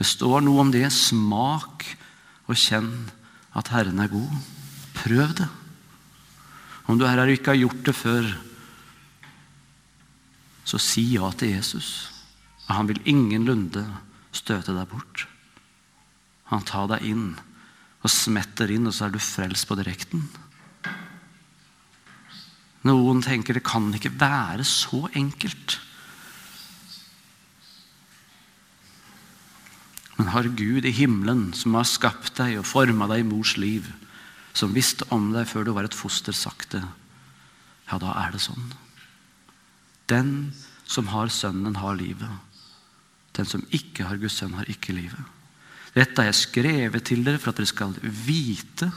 Det 0.00 0.06
står 0.08 0.40
noe 0.46 0.62
om 0.62 0.70
det. 0.72 0.86
Smak 0.94 1.84
og 2.48 2.56
kjenn 2.56 3.10
at 3.56 3.68
Herren 3.74 4.00
er 4.00 4.12
god. 4.12 4.30
Prøv 4.96 5.34
det. 5.42 5.48
Om 6.88 6.98
du 6.98 7.04
er 7.04 7.20
her 7.20 7.30
ikke 7.30 7.52
har 7.52 7.60
gjort 7.60 7.84
det 7.86 7.94
før, 7.94 8.30
så 10.64 10.78
si 10.80 11.04
ja 11.12 11.28
til 11.36 11.52
Jesus. 11.52 12.08
Og 12.66 12.74
han 12.78 12.88
vil 12.88 13.02
ingenlunde 13.04 13.84
støte 14.32 14.74
deg 14.74 14.88
bort. 14.90 15.26
Han 16.50 16.64
tar 16.66 16.88
deg 16.90 17.04
inn 17.06 17.34
og 18.00 18.10
smetter 18.10 18.70
inn, 18.72 18.88
og 18.88 18.96
så 18.96 19.06
er 19.06 19.14
du 19.14 19.20
frelst 19.22 19.68
på 19.68 19.76
direkten. 19.78 20.24
Noen 22.88 23.20
tenker 23.24 23.56
det 23.56 23.64
kan 23.66 23.90
ikke 23.92 24.12
være 24.20 24.64
så 24.64 25.04
enkelt. 25.18 25.76
Men 30.16 30.32
har 30.32 30.48
Gud 30.56 30.84
i 30.84 30.92
himmelen, 30.92 31.50
som 31.56 31.76
har 31.76 31.88
skapt 31.88 32.36
deg 32.40 32.58
og 32.60 32.68
forma 32.68 33.08
deg 33.10 33.22
i 33.22 33.28
mors 33.28 33.54
liv, 33.60 33.86
som 34.56 34.74
visste 34.76 35.06
om 35.14 35.30
deg 35.32 35.48
før 35.48 35.68
du 35.68 35.74
var 35.76 35.88
et 35.88 35.96
foster, 35.96 36.36
sagt 36.36 36.74
det, 36.76 36.82
ja, 37.90 37.98
da 38.00 38.12
er 38.22 38.34
det 38.34 38.42
sånn. 38.44 38.72
Den 40.10 40.32
som 40.90 41.08
har 41.12 41.30
Sønnen, 41.32 41.78
har 41.78 41.96
livet. 41.98 42.30
Den 43.36 43.46
som 43.46 43.62
ikke 43.74 44.08
har 44.08 44.18
Guds 44.20 44.40
sønn, 44.40 44.56
har 44.58 44.68
ikke 44.70 44.94
livet. 44.96 45.20
Dette 45.94 46.22
har 46.22 46.30
jeg 46.30 46.38
skrevet 46.38 47.06
til 47.06 47.22
dere 47.26 47.38
for 47.40 47.52
at 47.52 47.60
dere 47.60 47.70
skal 47.70 47.94
vite 48.02 48.90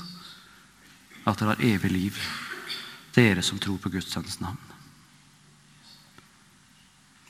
at 1.24 1.40
dere 1.40 1.54
har 1.54 1.64
evig 1.64 1.92
liv, 1.94 2.18
dere 3.14 3.44
som 3.46 3.60
tror 3.62 3.80
på 3.82 3.92
Guds 3.94 4.12
sønns 4.12 4.40
navn. 4.42 4.60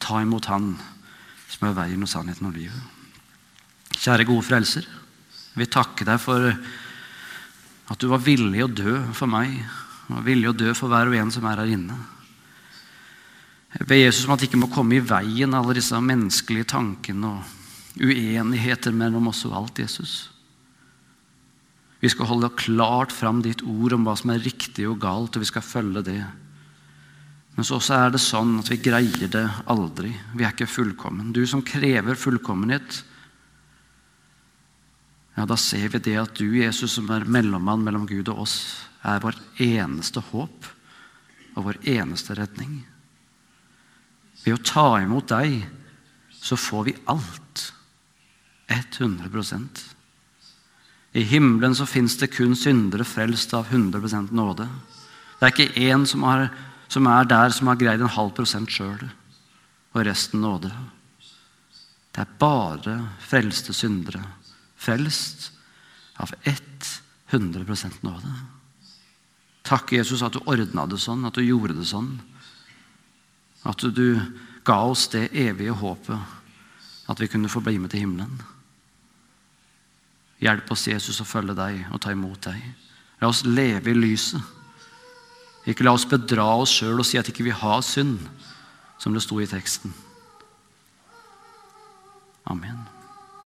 Ta 0.04 0.20
imot 0.22 0.50
Han 0.52 0.74
som 1.54 1.70
er 1.70 1.78
veien 1.78 2.04
og 2.04 2.10
sannheten 2.12 2.50
og 2.50 2.58
livet. 2.58 2.82
Kjære 3.94 4.28
gode 4.28 4.46
frelser. 4.48 4.88
Jeg 5.54 5.62
vil 5.62 5.72
takke 5.72 6.08
deg 6.08 6.20
for 6.22 6.50
at 7.94 8.02
du 8.02 8.10
var 8.10 8.24
villig 8.24 8.64
å 8.66 8.72
dø 8.72 8.98
for 9.16 9.30
meg. 9.30 9.54
Du 10.08 10.16
var 10.18 10.26
villig 10.26 10.50
å 10.50 10.58
dø 10.58 10.74
for 10.76 10.92
hver 10.92 11.12
og 11.12 11.18
en 11.20 11.32
som 11.32 11.46
er 11.48 11.62
her 11.62 11.76
inne. 11.76 11.98
Jeg 13.74 13.88
ber 13.90 14.02
Jesus 14.02 14.28
om 14.28 14.34
at 14.34 14.42
det 14.42 14.50
ikke 14.50 14.62
må 14.62 14.70
komme 14.74 14.98
i 14.98 15.06
veien 15.06 15.56
alle 15.58 15.78
disse 15.78 15.98
menneskelige 15.98 16.70
tankene 16.76 17.32
og 17.32 18.02
uenigheter 18.02 18.94
mellom 18.94 19.32
oss 19.32 19.44
og 19.48 19.56
alt, 19.58 19.82
Jesus. 19.82 20.33
Vi 22.04 22.12
skal 22.12 22.28
holde 22.28 22.52
klart 22.60 23.14
fram 23.16 23.40
ditt 23.46 23.62
ord 23.64 23.96
om 23.96 24.04
hva 24.04 24.18
som 24.20 24.34
er 24.34 24.44
riktig 24.44 24.90
og 24.90 25.00
galt, 25.06 25.38
og 25.38 25.44
vi 25.46 25.48
skal 25.48 25.64
følge 25.64 26.04
det. 26.04 26.20
Men 27.56 27.64
så 27.64 27.78
også 27.78 27.96
er 27.96 28.12
det 28.12 28.20
sånn 28.20 28.58
at 28.60 28.68
vi 28.74 28.82
greier 28.84 29.30
det 29.32 29.46
aldri. 29.72 30.12
Vi 30.34 30.44
er 30.44 30.52
ikke 30.52 30.68
fullkommen. 30.68 31.32
Du 31.32 31.46
som 31.48 31.64
krever 31.64 32.20
fullkommenhet, 32.20 33.04
ja, 35.38 35.46
da 35.50 35.56
ser 35.58 35.88
vi 35.96 36.02
det 36.04 36.18
at 36.20 36.36
du, 36.38 36.46
Jesus, 36.60 36.98
som 36.98 37.08
er 37.14 37.24
mellommann 37.26 37.86
mellom 37.86 38.04
Gud 38.10 38.28
og 38.34 38.44
oss, 38.44 38.58
er 39.02 39.24
vår 39.24 39.40
eneste 39.64 40.22
håp 40.28 40.68
og 41.56 41.70
vår 41.70 41.80
eneste 41.96 42.36
redning. 42.38 42.82
Ved 44.44 44.58
å 44.58 44.66
ta 44.68 44.88
imot 45.00 45.32
deg 45.32 45.64
så 46.36 46.60
får 46.60 46.88
vi 46.90 47.00
alt. 47.08 47.70
100 48.74 49.32
I 51.14 51.24
himmelen 51.30 51.76
så 51.78 51.86
fins 51.86 52.18
det 52.18 52.32
kun 52.34 52.56
syndere 52.58 53.06
frelst 53.06 53.54
av 53.54 53.70
100% 53.70 54.32
nåde. 54.34 54.66
Det 55.38 55.46
er 55.46 55.54
ikke 55.54 55.90
én 55.92 56.08
som, 56.10 56.26
som, 56.88 57.08
er 57.08 57.28
der 57.30 57.54
som 57.54 57.70
har 57.70 57.78
greid 57.78 58.02
en 58.02 58.16
halv 58.16 58.34
prosent 58.34 58.72
sjøl, 58.74 59.04
og 59.94 60.06
resten 60.08 60.42
nåde. 60.42 60.72
Det 62.14 62.24
er 62.24 62.38
bare 62.40 62.96
frelste 63.22 63.74
syndere. 63.78 64.24
Frelst 64.78 65.52
av 66.22 66.34
100% 66.46 68.02
nåde. 68.06 68.34
Takk, 69.64 69.94
Jesus, 69.96 70.22
at 70.26 70.34
du 70.36 70.42
ordna 70.50 70.86
det 70.90 71.00
sånn, 71.02 71.26
at 71.26 71.38
du 71.38 71.46
gjorde 71.46 71.78
det 71.78 71.86
sånn. 71.88 72.18
At 73.64 73.86
du 73.96 74.20
ga 74.66 74.82
oss 74.90 75.08
det 75.14 75.30
evige 75.32 75.76
håpet, 75.78 76.20
at 77.08 77.22
vi 77.22 77.30
kunne 77.32 77.52
få 77.52 77.62
bli 77.64 77.78
med 77.80 77.94
til 77.94 78.04
himmelen. 78.04 78.42
Hjelp 80.44 80.72
oss, 80.76 80.88
Jesus, 80.90 81.22
å 81.24 81.28
følge 81.28 81.56
deg 81.56 81.86
og 81.94 82.02
ta 82.04 82.12
imot 82.12 82.50
deg. 82.50 82.64
La 83.22 83.30
oss 83.32 83.46
leve 83.48 83.94
i 83.94 83.98
lyset. 83.98 84.42
Ikke 85.70 85.86
la 85.88 85.94
oss 85.96 86.08
bedra 86.10 86.50
oss 86.60 86.74
sjøl 86.82 87.00
og 87.00 87.08
si 87.08 87.20
at 87.20 87.30
ikke 87.32 87.46
vi 87.48 87.56
har 87.56 87.80
synd, 87.88 88.20
som 89.00 89.16
det 89.16 89.24
sto 89.24 89.40
i 89.40 89.48
teksten. 89.48 89.94
Amen. 92.52 92.93